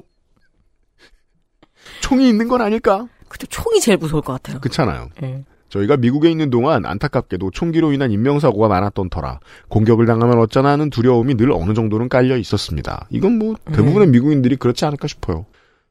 [2.01, 3.07] 총이 있는 건 아닐까?
[3.28, 4.59] 그때 총이 제일 무서울 것 같아요.
[4.61, 5.09] 그렇잖아요.
[5.23, 5.43] 예.
[5.70, 11.36] 저희가 미국에 있는 동안 안타깝게도 총기로 인한 인명사고가 많았던 터라 공격을 당하면 어쩌나 하는 두려움이
[11.36, 13.07] 늘 어느 정도는 깔려 있었습니다.
[13.09, 15.45] 이건 뭐 대부분의 미국인들이 그렇지 않을까 싶어요.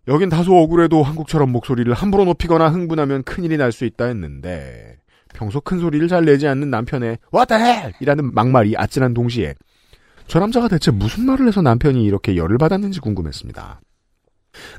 [0.09, 4.97] 여긴 다소 억울해도 한국처럼 목소리를 함부로 높이거나 흥분하면 큰일이 날 수 있다 했는데
[5.35, 7.93] 평소 큰 소리를 잘 내지 않는 남편의 What the hell!
[8.01, 9.55] 이라는 막말이 아찔한 동시에
[10.27, 13.81] 저 남자가 대체 무슨 말을 해서 남편이 이렇게 열을 받았는지 궁금했습니다.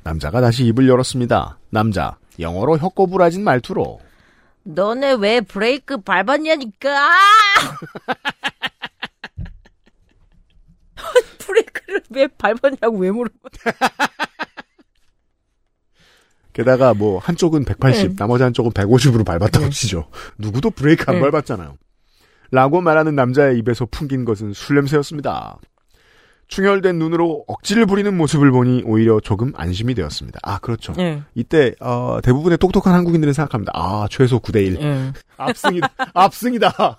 [0.03, 1.59] 남자가 다시 입을 열었습니다.
[1.69, 3.99] 남자, 영어로 혀꼬부라진 말투로
[4.67, 7.09] 너네 왜 브레이크 밟았냐니까!
[11.39, 13.49] 브레이크를 왜 밟았냐고 왜 물어봐.
[16.51, 18.15] 게다가 뭐 한쪽은 180, 네.
[18.17, 20.09] 나머지 한쪽은 150으로 밟았다고 치죠.
[20.37, 21.21] 누구도 브레이크 안 네.
[21.21, 21.77] 밟았잖아요.
[22.51, 25.59] 라고 말하는 남자의 입에서 풍긴 것은 술 냄새였습니다.
[26.47, 30.39] 충혈된 눈으로 억지를 부리는 모습을 보니 오히려 조금 안심이 되었습니다.
[30.43, 30.93] 아 그렇죠.
[30.97, 31.21] 예.
[31.35, 33.73] 이때 어, 대부분의 똑똑한 한국인들은 생각합니다.
[33.75, 35.13] 아 최소 9대1 예.
[35.37, 35.89] 압승이다.
[36.13, 36.97] 압승이다.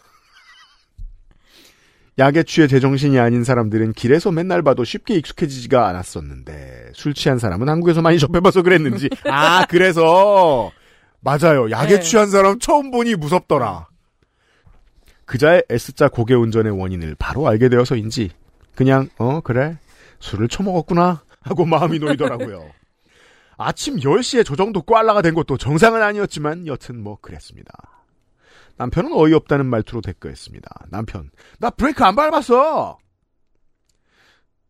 [2.18, 8.02] 약에 취해 제정신이 아닌 사람들은 길에서 맨날 봐도 쉽게 익숙해지지가 않았었는데 술 취한 사람은 한국에서
[8.02, 10.72] 많이 접해봐서 그랬는지 아 그래서
[11.20, 12.00] 맞아요 약에 네.
[12.00, 13.86] 취한 사람 처음 보니 무섭더라
[15.26, 18.30] 그자의 S자 고개 운전의 원인을 바로 알게 되어서인지
[18.78, 19.76] 그냥 어 그래
[20.20, 22.64] 술을 처먹었구나 하고 마음이 놓이더라고요
[23.58, 27.72] 아침 10시에 저 정도 꽐라가 된 것도 정상은 아니었지만 여튼 뭐 그랬습니다
[28.76, 30.86] 남편은 어이없다는 말투로 대꾸했습니다.
[30.90, 32.96] 남편, 나 브레이크 안 밟았어!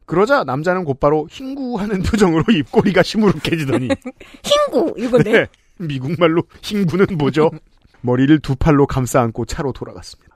[0.07, 3.91] 그러자 남자는 곧바로 흰구하는 표정으로 입꼬리가 시무룩해지더니,
[4.43, 4.95] 흰구!
[4.97, 5.31] 이건데.
[5.31, 5.47] 네,
[5.79, 7.51] 미국말로 흰구는 뭐죠?
[8.01, 10.35] 머리를 두 팔로 감싸 안고 차로 돌아갔습니다.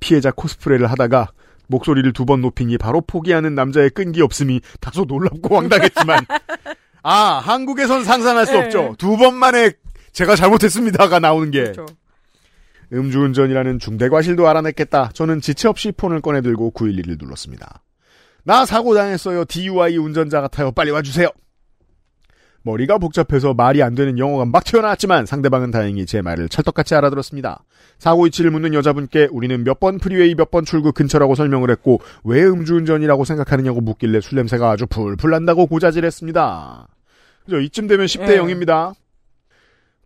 [0.00, 1.32] 피해자 코스프레를 하다가
[1.70, 6.26] 목소리를 두 번 높이니 바로 포기하는 남자의 끈기 없음이 다소 놀랍고 황당했지만,
[7.02, 8.58] 아, 한국에선 상상할 수 네.
[8.64, 8.94] 없죠.
[8.98, 9.72] 두 번 만에
[10.12, 11.62] 제가 잘못했습니다가 나오는 게.
[11.62, 11.86] 그렇죠.
[12.92, 15.10] 음주운전이라는 중대 과실도 알아냈겠다.
[15.14, 17.82] 저는 지체 없이 폰을 꺼내들고 911을 눌렀습니다.
[18.42, 19.44] 나 사고 당했어요.
[19.44, 20.72] DUI 운전자 같아요.
[20.72, 21.28] 빨리 와주세요.
[22.62, 27.64] 머리가 복잡해서 말이 안 되는 영어가 막 튀어나왔지만 상대방은 다행히 제 말을 찰떡같이 알아들었습니다.
[27.98, 32.42] 사고 위치를 묻는 여자분께 우리는 몇 번 프리웨이 몇 번 출구 근처라고 설명을 했고 왜
[32.44, 36.88] 음주운전이라고 생각하느냐고 묻길래 술 냄새가 아주 풀풀 난다고 고자질했습니다.
[37.46, 37.60] 그죠?
[37.60, 38.38] 이쯤 되면 10대 예.
[38.40, 38.94] 0입니다.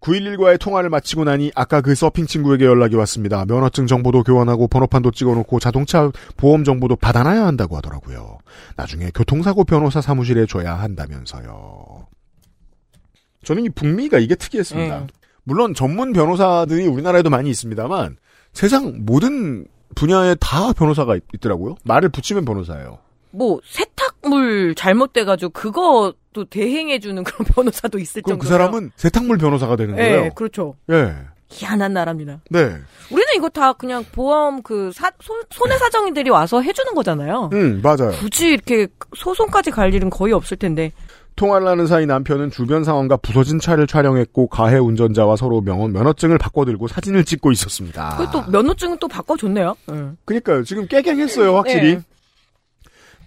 [0.01, 3.45] 911과의 통화를 마치고 나니 아까 그 서핑 친구에게 연락이 왔습니다.
[3.47, 8.39] 면허증 정보도 교환하고 번호판도 찍어놓고 자동차 보험 정보도 받아놔야 한다고 하더라고요.
[8.77, 12.07] 나중에 교통사고 변호사 사무실에 줘야 한다면서요.
[13.45, 14.99] 저는 이 북미가 이게 특이했습니다.
[14.99, 15.07] 음.
[15.45, 18.17] 물론 전문 변호사들이 우리나라에도 많이 있습니다만
[18.53, 21.77] 세상 모든 분야에 다 변호사가 있- 있더라고요.
[21.85, 22.99] 말을 붙이면 변호사예요.
[23.31, 28.65] 뭐, 세탁물 잘못돼가지고 그것도 대행해주는 그런 변호사도 있을 그럼 그 정도로.
[28.71, 30.31] 사람은 세탁물 변호사가 되는 예, 거예요.
[30.35, 30.77] 그렇죠.
[30.91, 31.15] 예.
[31.51, 32.41] 희한한 나라입니다.
[32.51, 32.61] 네.
[33.11, 37.51] 우리는 이거 다 그냥 보험 그 사, 손, 손해사정인들이 와서 해주는 거잖아요.
[37.53, 38.11] 음, 맞아요.
[38.19, 40.91] 굳이 이렇게 소송까지 갈 일은 거의 없을 텐데.
[41.37, 46.87] 통화를 하는 사이 남편은 주변 상황과 부서진 차를 촬영했고 가해 운전자와 서로 명언 면허증을 바꿔들고
[46.89, 48.17] 사진을 찍고 있었습니다.
[48.17, 49.75] 그것도 면허증은 또 바꿔줬네요.
[49.91, 50.17] 응.
[50.25, 50.63] 그러니까요.
[50.63, 51.97] 지금 깨갱했어요, 확실히.
[51.97, 52.03] 네.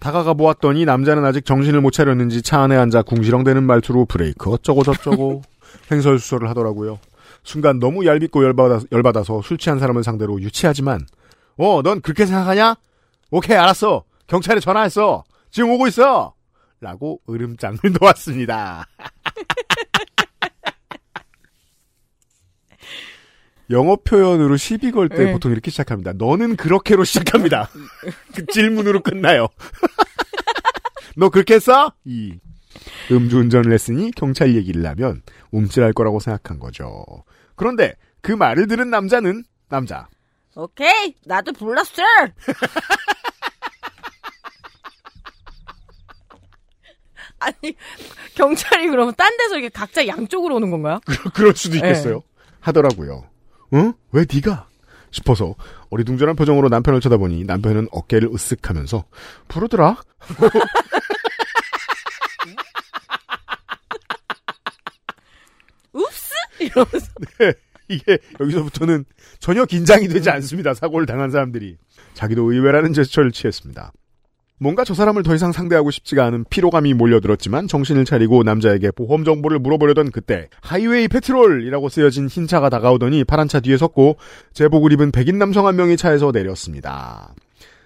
[0.00, 5.42] 다가가 보았더니 남자는 아직 정신을 못 차렸는지 차 안에 앉아 궁시렁대는 말투로 브레이크 어쩌고 저쩌고
[5.90, 6.98] 횡설수설을 하더라고요.
[7.42, 11.06] 순간 너무 얄밉고 열받아, 열받아서 술 취한 사람을 상대로 유치하지만
[11.56, 12.76] 어, 넌 그렇게 생각하냐?
[13.30, 14.04] 오케이, 알았어.
[14.28, 15.24] 경찰에 전화했어.
[15.50, 16.34] 지금 오고 있어.
[16.80, 18.86] 라고 으름장을 놓았습니다.
[23.70, 25.32] 영어 표현으로 시비 걸때 네.
[25.32, 26.12] 보통 이렇게 시작합니다.
[26.14, 27.68] 너는 그렇게로 시작합니다.
[28.34, 29.48] 그 질문으로 끝나요.
[31.16, 31.92] 너 그렇게 했어?
[32.04, 32.38] 이
[33.10, 37.04] 음주운전을 했으니 경찰 얘기를 하면 움찔할 거라고 생각한 거죠.
[37.56, 40.08] 그런데 그 말을 들은 남자는 남자.
[40.54, 42.02] 오케이, 나도 불렀어.
[47.40, 47.74] 아니
[48.34, 51.00] 경찰이 그러면 딴 데서 이렇게 각자 양쪽으로 오는 건가요?
[51.34, 52.14] 그럴 수도 있겠어요.
[52.14, 52.20] 네.
[52.60, 53.24] 하더라고요.
[53.74, 53.92] 응?
[54.12, 54.66] 왜 네가?
[55.10, 55.54] 싶어서
[55.90, 59.04] 어리둥절한 표정으로 남편을 쳐다보니 남편은 어깨를 으쓱하면서
[59.48, 59.96] 부르더라.
[65.96, 67.06] 읍스 이러면서
[67.88, 69.06] 이게 여기서부터는
[69.40, 70.74] 전혀 긴장이 되지 않습니다.
[70.74, 71.78] 사고를 당한 사람들이.
[72.12, 73.92] 자기도 의외라는 제스처를 취했습니다.
[74.60, 79.60] 뭔가 저 사람을 더 이상 상대하고 싶지가 않은 피로감이 몰려들었지만 정신을 차리고 남자에게 보험 정보를
[79.60, 84.16] 물어보려던 그때 하이웨이 페트롤이라고 쓰여진 흰 차가 다가오더니 파란 차 뒤에 섰고
[84.54, 87.34] 제복을 입은 백인 남성 한 명이 차에서 내렸습니다.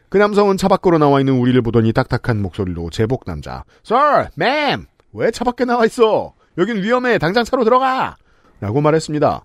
[0.09, 5.31] 그 남성은 차 밖으로 나와 있는 우리를 보더니 딱딱한 목소리로 제복 남자 Sir, ma'am, 왜
[5.31, 6.33] 차 밖에 나와 있어?
[6.59, 7.18] 여긴 위험해.
[7.18, 8.16] 당장 차로 들어가.
[8.61, 9.43] 라고 말했습니다.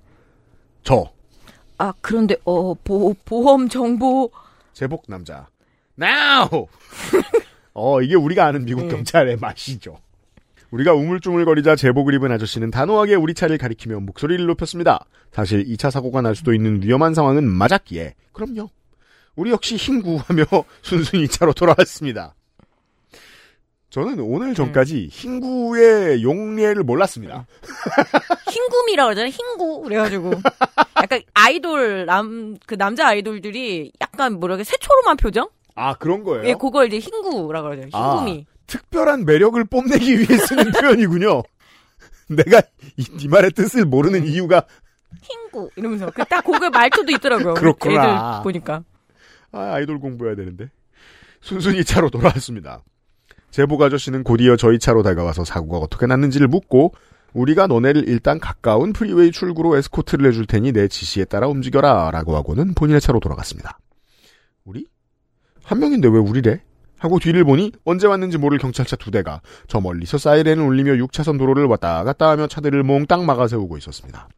[0.84, 1.06] 저,
[1.78, 4.30] 아, 그런데, 어, 보, 보험 정보.
[4.74, 5.48] 제복 남자.
[6.00, 6.68] Now!
[7.74, 8.89] 어, 이게 우리가 아는 미국 네.
[8.89, 10.00] 경찰의 맛이죠.
[10.72, 15.06] 우리가 우물쭈물거리자 제복을 입은 아저씨는 단호하게 우리 차를 가리키며 목소리를 높였습니다.
[15.32, 18.70] 사실 2차 사고가 날 수도 있는 위험한 상황은 맞았기에 그럼요.
[19.36, 20.45] 우리 역시 흰구하며
[20.82, 22.36] 순순히 차로 돌아왔습니다.
[23.89, 27.48] 저는 오늘 전까지 흰구의 용례를 몰랐습니다.
[28.52, 29.32] 흰구미라 그러잖아요.
[29.32, 29.82] 흰구.
[29.84, 30.32] 그래가지고.
[30.98, 35.50] 약간 아이돌, 남, 그 남자 아이돌들이 약간 뭐랄까, 새초롬한 표정?
[35.78, 36.48] 아 그런 거예요?
[36.48, 37.84] 예, 그걸 이제 흰구라 그러죠.
[37.84, 38.46] 흰구미.
[38.50, 41.44] 아, 특별한 매력을 뽐내기 위해 쓰는 표현이군요.
[42.30, 42.62] 내가
[42.98, 44.64] 이, 이 말의 뜻을 모르는 이유가
[45.22, 45.70] 흰구.
[45.76, 46.10] 이러면서.
[46.10, 47.54] 그딱 그거 말투도 있더라고요.
[47.54, 48.40] 그렇구나.
[48.40, 48.84] 애들 보니까.
[49.52, 50.70] 아, 아이돌 공부해야 되는데.
[51.42, 52.84] 순순히 차로 돌아왔습니다.
[53.52, 56.94] 제복 아저씨는 곧이어 저희 차로 다가와서 사고가 어떻게 났는지를 묻고
[57.34, 62.74] 우리가 너네를 일단 가까운 프리웨이 출구로 에스코트를 해줄 테니 내 지시에 따라 움직여라 라고 하고는
[62.74, 63.78] 본인의 차로 돌아갔습니다.
[64.66, 64.88] 우리?
[65.68, 66.61] 한 명인데 왜 우리래?
[66.97, 71.65] 하고 뒤를 보니 언제 왔는지 모를 경찰차 두 대가 저 멀리서 사이렌을 울리며 6차선 도로를
[71.65, 74.30] 왔다 갔다 하며 차들을 몽땅 막아 세우고 있었습니다.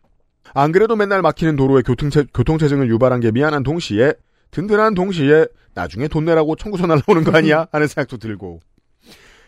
[0.55, 4.13] 안 그래도 맨날 막히는 도로에 교통체, 교통체증을 유발한 게 미안한 동시에
[4.49, 7.67] 든든한 동시에 나중에 돈 내라고 청구서 날라오는 거 아니야?
[7.71, 8.59] 하는 생각도 들고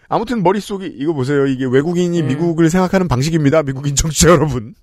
[0.07, 1.47] 아무튼 머릿속이 이거 보세요.
[1.47, 2.27] 이게 외국인이 음.
[2.27, 3.63] 미국을 생각하는 방식입니다.
[3.63, 4.75] 미국인 정치자 여러분.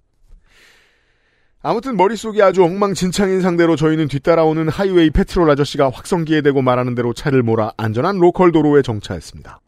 [1.61, 7.43] 아무튼 머릿속이 아주 엉망진창인 상태로 저희는 뒤따라오는 highway patrol 아저씨가 확성기에 대고 말하는 대로 차를
[7.43, 9.61] 몰아 안전한 local 도로에 정차했습니다.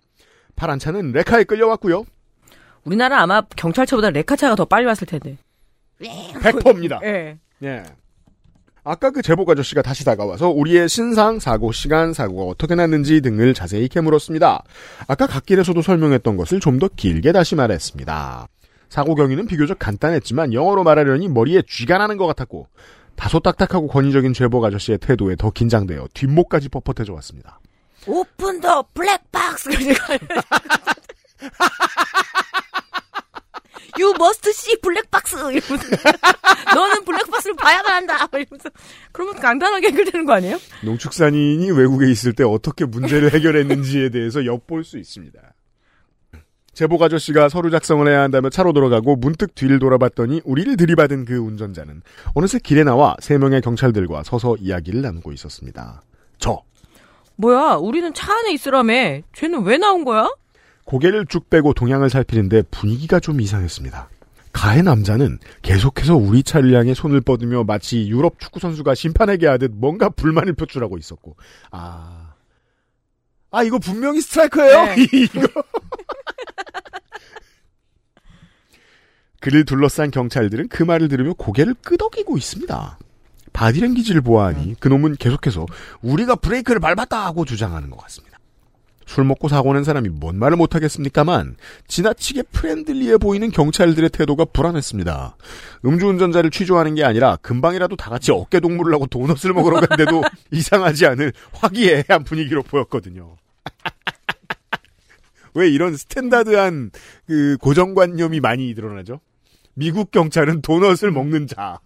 [0.54, 2.04] 파란 차는 레카에 끌려왔고요.
[2.84, 5.36] 우리나라 아마 경찰차보다 레카차가 더 빨리 왔을 텐데.
[6.00, 7.00] 100%입니다.
[7.02, 7.38] 예.
[7.64, 7.82] 예.
[8.82, 13.88] 아까 그 제복 아저씨가 다시 다가와서 우리의 신상, 사고 시간, 사고가 어떻게 났는지 등을 자세히
[13.88, 14.62] 캐물었습니다.
[15.06, 18.48] 아까 갓길에서도 설명했던 것을 좀 더 길게 다시 말했습니다.
[18.90, 22.66] 사고 경위는 비교적 간단했지만 영어로 말하려니 머리에 쥐가 나는 것 같았고
[23.16, 27.60] 다소 딱딱하고 권위적인 제복 아저씨의 태도에 더 긴장되어 뒷목까지 뻣뻣해져 왔습니다.
[28.06, 29.70] Open the black box.
[33.98, 35.36] You must see black box.
[35.36, 35.74] 이러면서.
[36.74, 38.26] 너는 블랙박스를 봐야만 한다.
[38.32, 38.70] 이러면서.
[39.12, 40.58] 그러면 간단하게 해결되는 거 아니에요?
[40.84, 45.38] 농축산인이 외국에 있을 때 어떻게 문제를 해결했는지에 대해서 엿볼 수 있습니다.
[46.80, 52.00] 제복 아저씨가 서류 작성을 해야 한다며 차로 돌아가고 문득 뒤를 돌아봤더니 우리를 들이받은 그 운전자는
[52.32, 56.00] 어느새 길에 나와 세 명의 경찰들과 서서 이야기를 나누고 있었습니다.
[56.38, 56.62] 저
[57.36, 59.20] 뭐야, 우리는 차 안에 있으라며.
[59.34, 60.30] 쟤는 왜 나온 거야?
[60.84, 64.08] 고개를 쭉 빼고 동향을 살피는데 분위기가 좀 이상했습니다.
[64.54, 70.08] 가해 남자는 계속해서 우리 차를 향해 손을 뻗으며 마치 유럽 축구 선수가 심판에게 하듯 뭔가
[70.08, 71.36] 불만을 표출하고 있었고,
[71.72, 72.32] 아,
[73.50, 74.84] 아 이거 분명히 스트라이커예요.
[74.94, 74.96] 네.
[75.12, 75.46] 이거.
[79.40, 82.98] 그를 둘러싼 경찰들은 그 말을 들으며 고개를 끄덕이고 있습니다.
[83.52, 85.66] body language를 보아하니 그놈은 계속해서
[86.02, 88.38] 우리가 브레이크를 밟았다 하고 주장하는 것 같습니다.
[89.06, 91.56] 술 먹고 사고 낸 사람이 뭔 말을 못하겠습니까만
[91.88, 95.36] 지나치게 friendly해 보이는 경찰들의 태도가 불안했습니다.
[95.84, 100.22] 음주운전자를 취조하는 게 아니라 금방이라도 다 같이 어깨 동무를 하고 도넛을 먹으러 간대도
[100.52, 103.36] 이상하지 않을 화기애애한 분위기로 보였거든요.
[105.54, 106.92] 왜 이런 standard한
[107.26, 109.18] 그 고정관념이 많이 드러나죠?
[109.80, 111.80] 미국 경찰은 도넛을 먹는 자.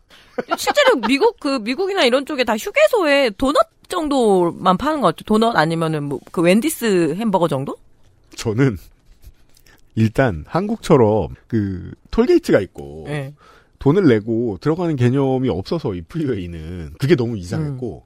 [0.58, 3.56] 실제로 미국, 그, 미국이나 이런 쪽에 다 휴게소에 도넛
[3.88, 5.24] 정도만 파는 것 같아요.
[5.26, 7.76] 도넛 아니면은 뭐, 그 웬디스 햄버거 정도?
[8.34, 8.76] 저는
[9.94, 13.32] 일단 한국처럼 그 톨게이트가 있고 예.
[13.78, 18.04] 돈을 내고 들어가는 개념이 없어서 이 프리웨이는 그게 너무 이상했고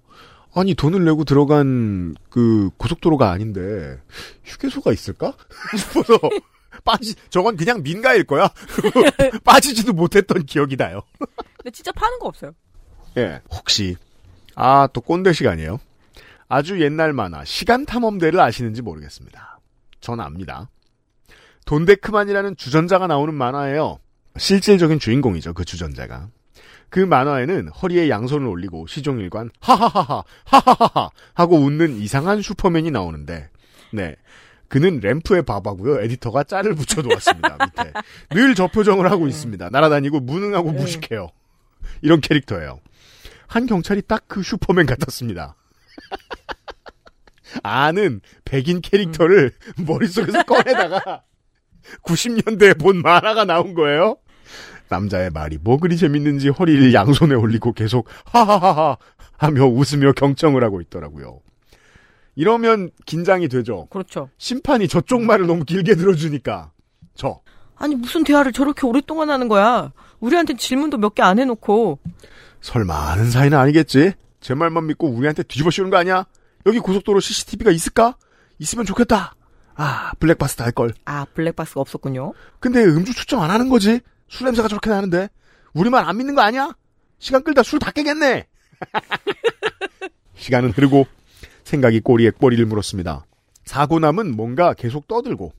[0.55, 3.99] 아니 돈을 내고 들어간 그 고속도로가 아닌데
[4.45, 5.33] 휴게소가 있을까
[5.79, 6.19] 싶어서
[6.85, 8.49] 빠지 저건 그냥 민가일 거야
[9.45, 11.03] 빠지지도 못했던 기억이 나요.
[11.59, 12.53] 근데 진짜 파는 거 없어요.
[13.17, 13.97] 예 혹시
[14.55, 15.79] 아 또 꼰대 시간이에요.
[16.49, 19.61] 아주 옛날 만화 시간 탐험대를 아시는지 모르겠습니다.
[20.01, 20.69] 전 압니다.
[21.67, 23.99] 돈데크만이라는 주전자가 나오는 만화예요.
[24.39, 26.29] 실질적인 주인공이죠, 그 주전자가.
[26.91, 33.51] 그 만화에는 허리에 양손을 올리고 시종일관 하하하하 하하하하 하고 웃는 이상한 슈퍼맨이 나오는데
[33.93, 34.17] 네.
[34.69, 36.01] 그는 램프에 바바고요.
[36.03, 37.57] 에디터가 짤을 붙여놓았습니다.
[37.65, 37.93] 밑에.
[38.31, 39.71] 늘 저 표정을 하고 있습니다.
[39.71, 41.29] 날아다니고 무능하고 무식해요.
[42.03, 42.81] 이런 캐릭터예요.
[43.47, 45.55] 한 경찰이 딱 그 슈퍼맨 같았습니다.
[47.63, 49.53] 아는 백인 캐릭터를
[49.87, 51.23] 머릿속에서 꺼내다가
[52.03, 54.17] 90년대에 본 만화가 나온 거예요.
[54.91, 58.97] 남자의 말이 뭐 그리 재밌는지 허리를 양손에 올리고 계속 하하하하
[59.39, 61.41] 하며 웃으며 경청을 하고 있더라고요.
[62.43, 63.89] 이러면 긴장이 되죠.
[63.91, 64.31] 그렇죠.
[64.39, 66.71] 심판이 저쪽 말을 너무 길게 들어주니까
[67.17, 67.41] 저
[67.75, 69.93] 아니 무슨 대화를 저렇게 오랫동안 하는 거야?
[70.21, 71.99] 우리한테 질문도 몇 개 안 해놓고
[72.61, 74.13] 설마 아는 사이는 아니겠지?
[74.41, 76.27] 제 말만 믿고 우리한테 뒤집어 씌우는 거 아니야?
[76.67, 78.17] 여기 고속도로 CCTV가 있을까?
[78.61, 79.35] 있으면 좋겠다.
[79.75, 80.93] 아, 블랙박스 할 걸.
[81.07, 82.35] 아 블랙박스가 없었군요.
[82.61, 83.99] 근데 음주 추정 안 하는 거지?
[84.29, 85.29] 술 냄새가 저렇게 나는데?
[85.75, 86.73] 우리만 안 믿는 거 아니야?
[87.19, 88.47] 시간 끌다 술 다 깨겠네!
[90.37, 91.07] 시간은 흐르고
[91.69, 93.27] 생각이 꼬리에 꼬리를 물었습니다.
[93.65, 95.53] 사고남은 뭔가 계속 떠들고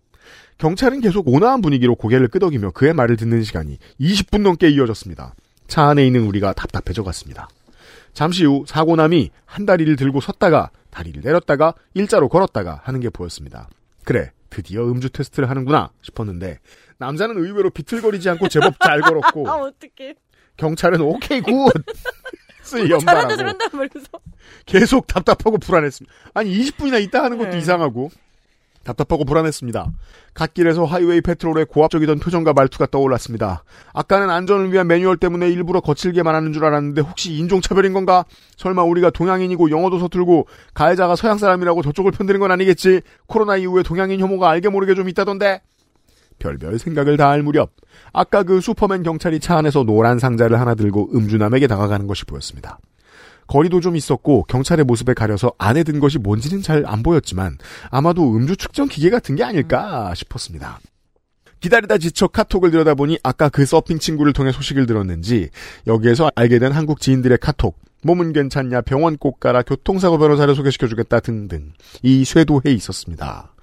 [0.57, 5.36] 경찰은 계속 온화한 분위기로 고개를 끄덕이며 그의 말을 듣는 시간이 20분 넘게 이어졌습니다.
[5.68, 7.47] 차 안에 있는 우리가 답답해져 갔습니다.
[8.14, 13.70] 잠시 후 사고남이 한 다리를 들고 섰다가 다리를 내렸다가 일자로 걸었다가 하는 게 보였습니다.
[14.03, 16.57] 그래 드디어 음주 테스트를 하는구나 싶었는데
[16.97, 20.16] 남자는 의외로 비틀거리지 않고 제법 잘 걸었고 아 어떡해.
[20.57, 21.51] 경찰은 okay good
[22.70, 24.07] 쓸 잘한다 연발하고 잘한다 말면서.
[24.65, 26.13] 계속 답답하고 불안했습니다.
[26.34, 27.57] 아니 20분이나 있다 하는 것도 네.
[27.57, 28.11] 이상하고
[28.84, 29.91] 답답하고 불안했습니다.
[30.34, 33.63] 갓길에서 highway patrol의 고압적이던 표정과 말투가 떠올랐습니다.
[33.93, 38.26] 아까는 안전을 위한 매뉴얼 때문에 일부러 거칠게 말하는 줄 알았는데 혹시 인종차별인 건가?
[38.57, 43.01] 설마 우리가 동양인이고 영어도 서툴고 가해자가 서양 사람이라고 저쪽을 편드는 건 아니겠지?
[43.28, 45.61] 코로나 이후에 동양인 혐오가 알게 모르게 좀 있다던데?
[46.40, 47.72] 별별 생각을 다 할 무렵
[48.12, 52.80] 아까 그 슈퍼맨 경찰이 차 안에서 노란 상자를 하나 들고 음주남에게 다가가는 것이 보였습니다.
[53.48, 57.58] 거리도 좀 있었고 경찰의 모습에 가려서 안에 든 것이 뭔지는 잘 안 보였지만
[57.92, 60.80] 아마도 음주 측정 기계 같은 게 아닐까 싶었습니다.
[61.60, 65.50] 기다리다 지쳐 카톡을 들여다보니 아까 그 서핑 친구를 통해 소식을 들었는지
[65.88, 71.74] 여기에서 알게 된 한국 지인들의 카톡 몸은 괜찮냐 병원 꼭 가라 교통사고 변호사를 소개시켜주겠다 등등
[72.02, 73.54] 이 쇄도해 있었습니다.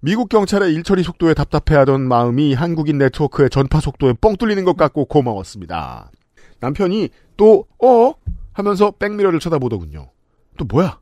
[0.00, 6.12] 미국 경찰의 일처리 속도에 답답해하던 마음이 한국인 네트워크의 전파 속도에 뻥 뚫리는 것 같고 고마웠습니다.
[6.60, 8.14] 남편이 또 어?
[8.52, 10.10] 하면서 백미러를 쳐다보더군요.
[10.56, 11.00] 또 뭐야?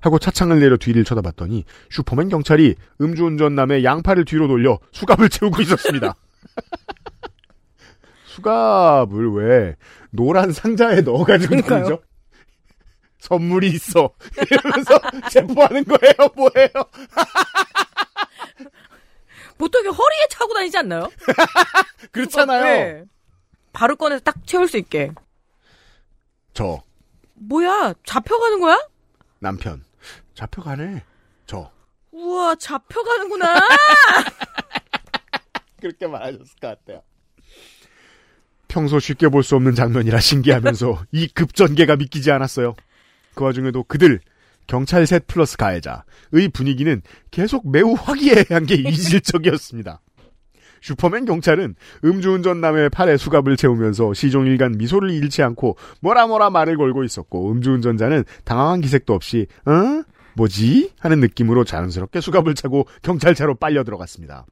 [0.00, 6.14] 하고 차창을 내려 뒤를 쳐다봤더니 슈퍼맨 경찰이 음주운전남의 양팔을 뒤로 돌려 수갑을 채우고 있었습니다.
[8.26, 9.76] 수갑을 왜
[10.10, 11.62] 노란 상자에 넣어가지고.
[11.62, 12.00] 다니죠?
[13.18, 14.10] 선물이 있어.
[14.50, 16.68] 이러면서 체포하는 거예요, 뭐예요?
[19.58, 21.10] 보통 이게 허리에 차고 다니지 않나요?
[22.12, 22.62] 그렇잖아요.
[22.62, 23.04] 네.
[23.72, 25.12] 바로 꺼내서 딱 채울 수 있게.
[26.54, 26.82] 저
[27.34, 28.78] 뭐야 잡혀가는 거야?
[29.40, 29.84] 남편
[30.34, 31.02] 잡혀가네.
[31.46, 31.70] 저
[32.12, 33.54] 우와 잡혀가는구나.
[35.80, 37.02] 그렇게 말하셨을 것 같아요.
[38.68, 42.74] 평소 쉽게 볼 수 없는 장면이라 신기하면서 이 급전개가 믿기지 않았어요.
[43.34, 44.20] 그 와중에도 그들
[44.66, 50.00] 경찰 셋 플러스 가해자의 분위기는 계속 매우 화기애애한 게 이질적이었습니다.
[50.82, 57.02] 슈퍼맨 경찰은 음주운전 남의 팔에 수갑을 채우면서 시종일관 미소를 잃지 않고 뭐라 뭐라 말을 걸고
[57.02, 60.04] 있었고 음주운전자는 당황한 기색도 없이 어?
[60.36, 60.92] 뭐지?
[61.00, 64.46] 하는 느낌으로 자연스럽게 수갑을 차고 경찰차로 빨려 들어갔습니다.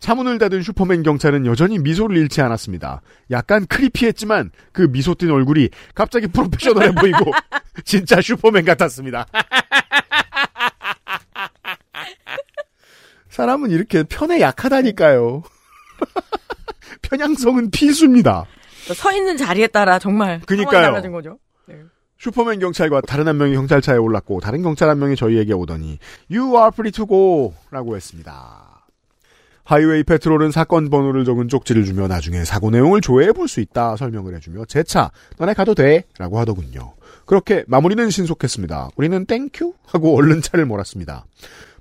[0.00, 3.02] 차문을 닫은 슈퍼맨 경찰은 여전히 미소를 잃지 않았습니다.
[3.30, 7.32] 약간 크리피했지만 그 미소 띤 얼굴이 갑자기 프로페셔널해 보이고
[7.84, 9.26] 진짜 슈퍼맨 같았습니다.
[13.28, 15.42] 사람은 이렇게 편에 약하다니까요.
[17.02, 18.46] 편향성은 필수입니다.
[18.94, 20.82] 서 있는 자리에 따라 정말 그니까요.
[20.82, 21.38] 달라진 거죠.
[22.18, 25.98] 슈퍼맨 경찰과 다른 한 명이 경찰차에 올랐고 다른 경찰 한 명이 저희에게 오더니
[26.30, 28.67] You are free to go 라고 했습니다.
[29.68, 34.34] highway patrol은 사건 번호를 적은 쪽지를 주며 나중에 사고 내용을 조회해 볼 수 있다 설명을
[34.36, 36.94] 해주며 재차 너네 가도 돼 라고 하더군요.
[37.26, 38.88] 그렇게 마무리는 신속했습니다.
[38.96, 41.26] 우리는 thank you 하고 얼른 차를 몰았습니다.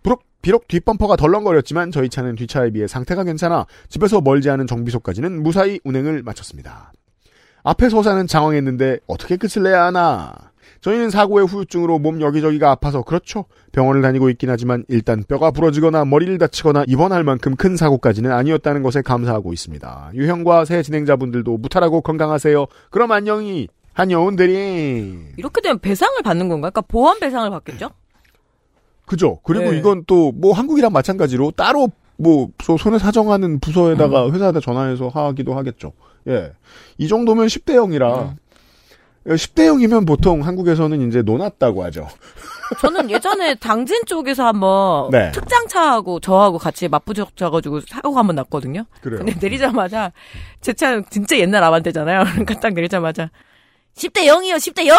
[0.03, 5.79] 비록, 비록 뒷범퍼가 덜렁거렸지만 저희 차는 뒷차에 비해 상태가 괜찮아 집에서 멀지 않은 정비소까지는 무사히
[5.85, 6.91] 운행을 마쳤습니다.
[7.63, 10.33] 앞에 서사는 장황했는데 어떻게 끝을 내야 하나.
[10.81, 13.45] 저희는 사고의 후유증으로 몸 여기저기가 아파서 그렇죠.
[13.77, 19.03] 병원을 다니고 있긴 하지만 일단 뼈가 부러지거나 머리를 다치거나 입원할 만큼 큰 사고까지는 아니었다는 것에
[19.03, 20.11] 감사하고 있습니다.
[20.15, 22.65] 유형과 새 진행자분들도 무탈하고 건강하세요.
[22.89, 26.71] 그럼 안녕히 한여운들이 이렇게 되면 배상을 받는 건가?
[26.71, 27.91] 그러니까 보험 배상을 받겠죠?
[29.05, 29.39] 그죠.
[29.43, 29.77] 그리고 네.
[29.77, 35.93] 이건 또 뭐 한국이랑 마찬가지로 따로 뭐 소- 손에 사정하는 부서에다가 회사에다 전화해서 하기도 하겠죠.
[36.27, 36.51] 예.
[36.97, 38.33] 이 정도면 10대 0이라
[39.27, 42.07] 10대 0이면 보통 한국에서는 이제 노났다고 하죠.
[42.81, 45.31] 저는 예전에 당진 쪽에서 한번 네.
[45.31, 48.85] 특장차하고 저하고 같이 맞부딪혀가지고 사고가 한번 났거든요.
[49.01, 49.19] 그래요.
[49.19, 50.11] 근데 내리자마자
[50.61, 52.23] 제 차는 진짜 옛날 아반떼잖아요.
[52.23, 53.29] 그러니까 딱 내리자마자
[53.95, 54.95] 10대 0이요, 10대 0!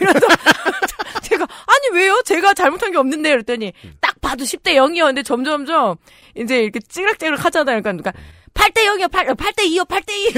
[0.00, 0.26] 이러면서
[1.22, 2.20] 제가 아니 왜요?
[2.24, 5.06] 제가 잘못한 게 없는데 그랬더니 딱 봐도 10대 0이요.
[5.06, 5.96] 근데 점점점
[6.36, 7.80] 이제 이렇게 찌락찌락 하잖아요.
[7.82, 8.12] 그러니까, 그러니까
[8.54, 10.32] 8대 0이요, 8, 8대 2요, 8대 2.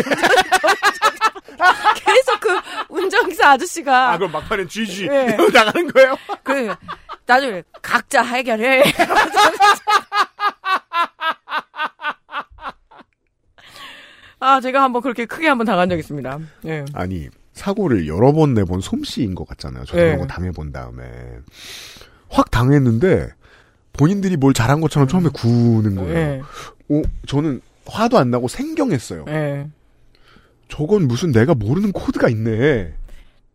[2.04, 5.36] 계속 그 운전기사 아저씨가 아, 그럼 막판엔 GG 네.
[5.52, 6.16] 나가는 거예요?
[6.42, 6.74] 그
[7.26, 8.82] 나중에 각자 해결해.
[14.40, 16.38] 아, 제가 한번 그렇게 크게 한번 당한 적 있습니다.
[16.66, 16.84] 예.
[16.92, 19.84] 아니 사고를 여러 번 내본 솜씨인 것 같잖아요.
[19.86, 20.08] 저도 네.
[20.08, 21.04] 이런 거 당해본 다음에
[22.28, 23.30] 확 당했는데
[23.94, 26.14] 본인들이 뭘 잘한 것처럼 처음에 구는 거예요.
[26.14, 26.42] 예.
[26.88, 29.24] 오, 저는 화도 안 나고 생경했어요.
[29.28, 29.66] 예.
[30.68, 32.95] 저건 무슨 내가 모르는 코드가 있네.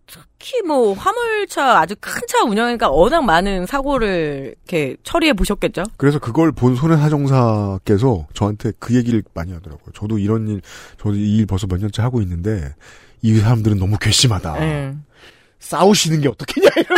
[0.07, 5.83] 특히 뭐 화물차 아주 큰 차 운영이니까 워낙 많은 사고를 이렇게 처리해 보셨겠죠?
[5.97, 9.91] 그래서 그걸 본 손해사 정사께서 저한테 그 얘기를 많이 하더라고요.
[9.93, 10.61] 저도 이런 일,
[10.97, 12.73] 저도 이 일 벌써 몇 년째 하고 있는데
[13.21, 14.61] 이 사람들은 너무 괘씸하다.
[14.61, 14.95] 예.
[15.59, 16.69] 싸우시는 게 어떻겠냐.
[16.77, 16.97] 이런.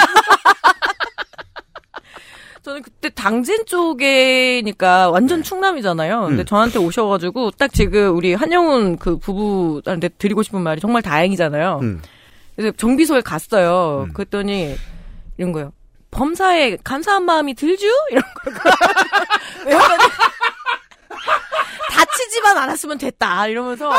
[2.64, 6.22] 저는 그때 당진 쪽에니까 완전 충남이잖아요.
[6.28, 6.46] 근데 음.
[6.46, 11.80] 저한테 오셔가지고 딱 지금 우리 한영훈 그 부부한테 드리고 싶은 말이 정말 다행이잖아요.
[11.82, 12.02] 음.
[12.56, 14.08] 그래서 정비소에 갔어요.
[14.14, 14.76] 그랬더니
[15.38, 15.74] 이런 거요.
[16.12, 17.88] 범사에 감사한 마음이 들죠?
[18.12, 18.52] 이런 거.
[19.66, 19.98] 왜냐면
[21.92, 23.48] 다치지만 않았으면 됐다.
[23.48, 23.92] 이러면서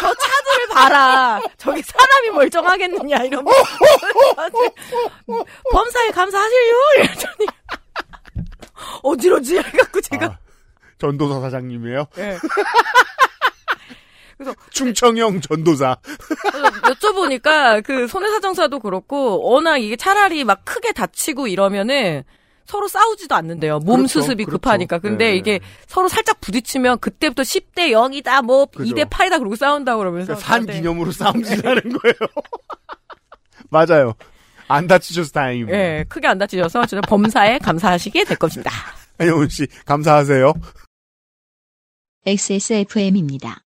[0.00, 1.40] 저 차들을 봐라.
[1.56, 3.62] 저기 사람이 멀쩡하겠느냐 이러면서
[5.72, 6.74] 범사에 감사하실요?
[6.98, 7.46] 이랬더니
[9.04, 10.38] 어지러지 해갖고 제가 아,
[10.98, 12.06] 전도사 사장님이에요?
[12.18, 12.38] 예.
[14.36, 15.96] 그래서 충청형 전도사.
[16.82, 22.24] 여쭤보니까 그 손해사정사도 그렇고 워낙 이게 차라리 막 크게 다치고 이러면은
[22.66, 23.78] 서로 싸우지도 않는데요.
[23.80, 24.58] 몸 그렇죠, 수습이 그렇죠.
[24.58, 24.98] 급하니까.
[24.98, 25.36] 근데 네.
[25.36, 28.94] 이게 서로 살짝 부딪히면 그때부터 10대 0이다, 뭐 그죠.
[28.94, 30.34] 2대 8이다 그러고 싸운다고 그러면서.
[30.34, 32.14] 그러니까 산 기념으로 싸움질하는 거예요.
[33.70, 34.14] 맞아요.
[34.74, 35.76] 안 다치셔서 다행입니다.
[35.78, 38.70] 예, 크게 안 다치셔서 진짜 범사에 감사하시게 될 겁니다.
[39.18, 40.52] 한영훈 씨, 감사하세요.
[42.26, 43.62] XSFM입니다.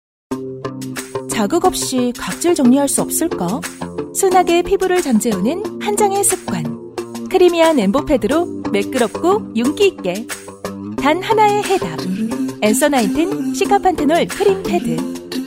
[1.30, 3.60] 자극 없이 각질 정리할 수 없을까?
[4.16, 6.64] 순하게 피부를 잠재우는 한 장의 습관.
[7.30, 10.28] 크리미한 엠보패드로 매끄럽고 윤기 있게.
[11.02, 12.00] 단 하나의 해답.
[12.62, 15.43] 엔서 나인틴 시카판테놀 크림 패드.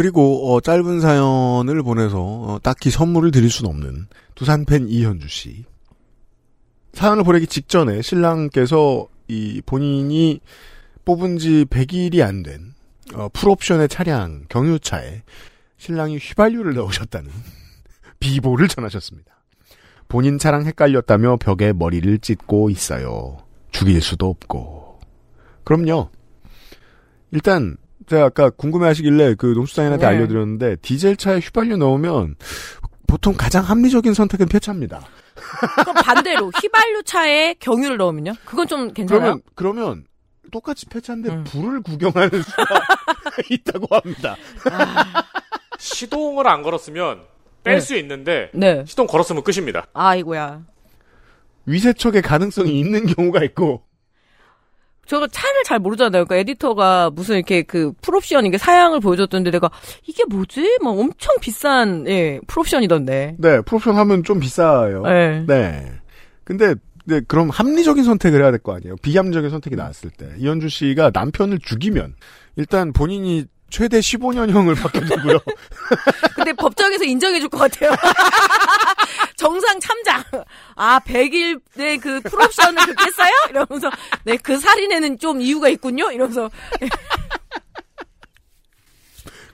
[0.00, 5.66] 그리고 어, 짧은 사연을 보내서 어, 딱히 선물을 드릴 수는 없는 두산 팬 이현주 씨.
[6.94, 10.40] 사연을 보내기 직전에 신랑께서 이 본인이
[11.04, 12.72] 뽑은 지 100일이 안된
[13.12, 15.22] 어, 풀옵션의 차량 경유차에
[15.76, 17.30] 신랑이 휘발유를 넣으셨다는
[18.20, 19.34] 비보를 전하셨습니다.
[20.08, 23.36] 본인 차랑 헷갈렸다며 벽에 머리를 찢고 있어요.
[23.70, 24.98] 죽일 수도 없고.
[25.62, 26.08] 그럼요.
[27.32, 27.76] 일단
[28.10, 30.12] 제가 아까 궁금해하시길래 그 농수장님한테 네.
[30.16, 32.34] 알려드렸는데 디젤 차에 휘발유 넣으면
[33.06, 35.00] 보통 가장 합리적인 선택은 폐차입니다.
[35.84, 38.34] 그럼 반대로 휘발유 차에 경유를 넣으면요?
[38.44, 39.38] 그건 좀 괜찮아요?
[39.54, 40.04] 그러면 그러면
[40.50, 41.44] 똑같이 폐차인데 음.
[41.44, 42.64] 불을 구경하는 수가
[43.48, 44.36] 있다고 합니다.
[45.78, 47.20] 시동을 안 걸었으면
[47.62, 47.80] 뺄 네.
[47.80, 48.84] 수 있는데 네.
[48.88, 49.86] 시동 걸었으면 끝입니다.
[49.94, 50.62] 아이고야.
[51.66, 53.84] 위세척의 가능성이 있는 경우가 있고
[55.10, 56.24] 제가 차를 잘 모르잖아요.
[56.24, 59.68] 그러니까 에디터가 무슨 이렇게 그 풀옵션 이게 사양을 보여줬던데 내가
[60.06, 60.78] 이게 뭐지?
[60.82, 63.34] 막 엄청 비싼 예 풀옵션이던데.
[63.38, 65.02] 네 프로션 하면 좀 비싸요.
[65.02, 65.44] 네.
[65.48, 65.92] 네.
[66.44, 68.94] 근데 네, 그럼 합리적인 선택을 해야 될 거 아니에요.
[69.02, 72.14] 비합리적인 선택이 나왔을 때 이현주 씨가 남편을 죽이면
[72.54, 75.38] 일단 본인이 최대 15년형을 받게 되고요.
[76.34, 77.90] 근데 법정에서 인정해줄 것 같아요.
[79.36, 80.26] 정상 참작.
[80.74, 83.32] 아, 100일의 그 풀옵션을 긋겠어요?
[83.50, 83.90] 이러면서,
[84.24, 86.10] 네, 그 살인에는 좀 이유가 있군요?
[86.10, 86.50] 이러면서.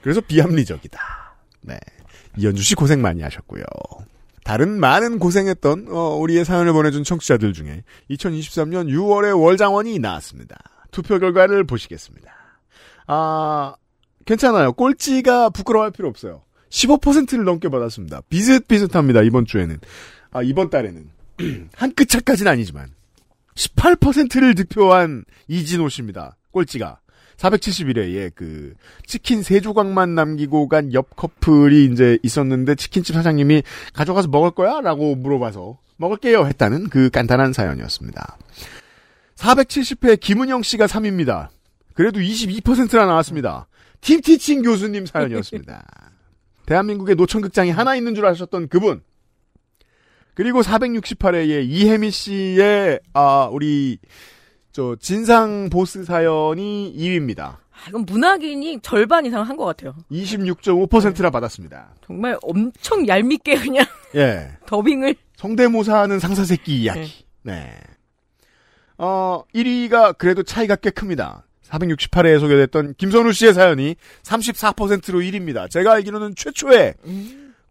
[0.01, 0.99] 그래서 비합리적이다.
[1.61, 1.79] 네.
[2.37, 3.63] 이현주 씨 고생 많이 하셨고요.
[4.43, 10.55] 다른 많은 고생했던 어, 우리의 사연을 보내준 청취자들 중에 2023년 6월에 월장원이 나왔습니다.
[10.91, 12.33] 투표 결과를 보시겠습니다.
[13.07, 13.75] 아
[14.27, 14.73] 괜찮아요.
[14.73, 16.43] 꼴찌가 부끄러워할 필요 없어요.
[16.69, 18.21] 15%를 넘게 받았습니다.
[18.29, 19.21] 비슷비슷합니다.
[19.23, 19.79] 이번 주에는
[20.31, 21.09] 아 이번 달에는
[21.73, 22.89] 한 끗 차까지는 아니지만
[23.55, 26.35] 18%를 득표한 이진호 씨입니다.
[26.51, 26.99] 꼴찌가
[27.37, 28.73] 471회에 그
[29.05, 33.63] 치킨 세 조각만 남기고 간 옆 커플이 이제 있었는데 치킨집 사장님이
[33.93, 38.37] 가져가서 먹을 거야?라고 물어봐서 먹을게요 했다는 그 간단한 사연이었습니다.
[39.35, 41.47] 470회 김은영 씨가 3위입니다.
[41.93, 43.67] 그래도 22%나 나왔습니다.
[44.01, 45.85] 팀티칭 교수님 사연이었습니다.
[46.65, 49.01] 대한민국에 노천극장이 하나 있는 줄 아셨던 그분.
[50.33, 53.97] 그리고 468회에 이혜미 씨의 아 우리
[54.71, 57.39] 저 진상 보스 사연이 2위입니다.
[57.41, 59.95] 아, 이건 문학인이 절반 이상 한 것 같아요.
[60.11, 61.95] 26.5%나 받았습니다.
[62.05, 63.85] 정말 엄청 얄밉게 그냥
[64.15, 64.51] 예.
[64.67, 65.15] 더빙을.
[65.37, 67.25] 성대모사하는 상사새끼 이야기.
[67.43, 67.73] 네.
[68.99, 71.46] 어, 1위가 그래도 차이가 꽤 큽니다.
[71.69, 75.69] 468회에 소개됐던 김선우 씨의 사연이 34%로 1위입니다.
[75.69, 76.95] 제가 알기로는 최초의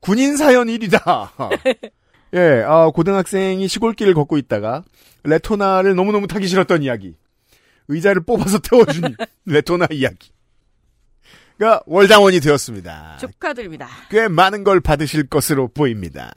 [0.00, 1.30] 군인 사연 1위다.
[2.34, 4.82] 예, 아, 고등학생이 시골길을 걷고 있다가
[5.24, 7.14] 레토나를 너무너무 타기 싫었던 이야기.
[7.88, 9.16] 의자를 뽑아서 태워준
[9.46, 10.30] 레토나 이야기
[11.58, 13.16] 가 월장원이 되었습니다.
[13.18, 13.88] 축하드립니다.
[14.10, 16.30] 꽤 많은 걸 받으실 것으로 보입니다.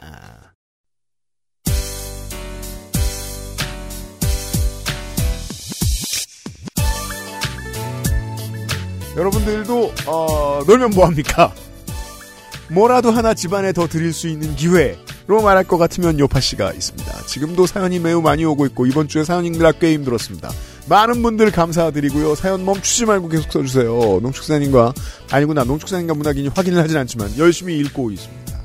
[9.19, 11.53] 여러분들도 어, 놀면 뭐합니까?
[12.69, 17.25] 뭐라도 하나 집안에 더 드릴 수 있는 기회로 말할 것 같으면 요파 씨가 있습니다.
[17.25, 20.49] 지금도 사연이 매우 많이 오고 있고 이번 주에 사연 읽느라 꽤 힘들었습니다.
[20.87, 22.35] 많은 분들 감사드리고요.
[22.35, 24.19] 사연 멈추지 말고 계속 써주세요.
[24.21, 24.93] 농축사님과
[25.31, 28.59] 아니구나 농축사님과 문학인이 확인을 하진 않지만 열심히 읽고 있습니다.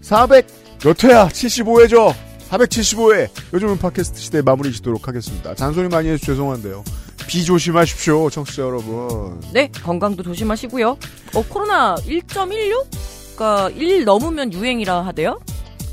[0.00, 0.46] 400
[0.82, 1.28] 몇 회야?
[1.28, 2.14] 75회죠.
[2.48, 3.28] 475회.
[3.52, 5.54] 요즘은 팟캐스트 시대 마무리 짓도록 하겠습니다.
[5.54, 6.82] 잔소리 많이 해서 죄송한데요.
[7.30, 9.40] 비 조심하십시오, 청취자 여러분.
[9.52, 10.98] 네, 건강도 조심하시고요.
[11.34, 15.38] 어, 코로나 1.16가 1 넘으면 유행이라 하대요?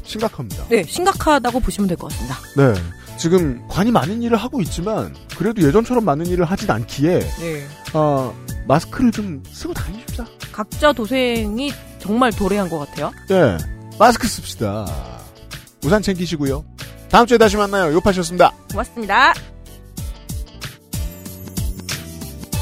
[0.03, 0.65] 심각합니다.
[0.69, 2.37] 네, 심각하다고 보시면 될 것 같습니다.
[2.55, 2.73] 네.
[3.19, 7.67] 지금 관이 많은 일을 하고 있지만 그래도 예전처럼 많은 일을 하진 않기에 네.
[7.93, 8.35] 어,
[8.67, 10.25] 마스크를 좀 쓰고 다니십시다.
[10.51, 13.11] 각자 도생이 정말 도래한 것 같아요.
[13.29, 13.57] 네.
[13.99, 14.87] 마스크 씁시다.
[15.83, 16.65] 우산 챙기시고요.
[17.09, 17.93] 다음 주에 다시 만나요.
[17.93, 18.51] 요파셨습니다.
[18.71, 19.33] 고맙습니다.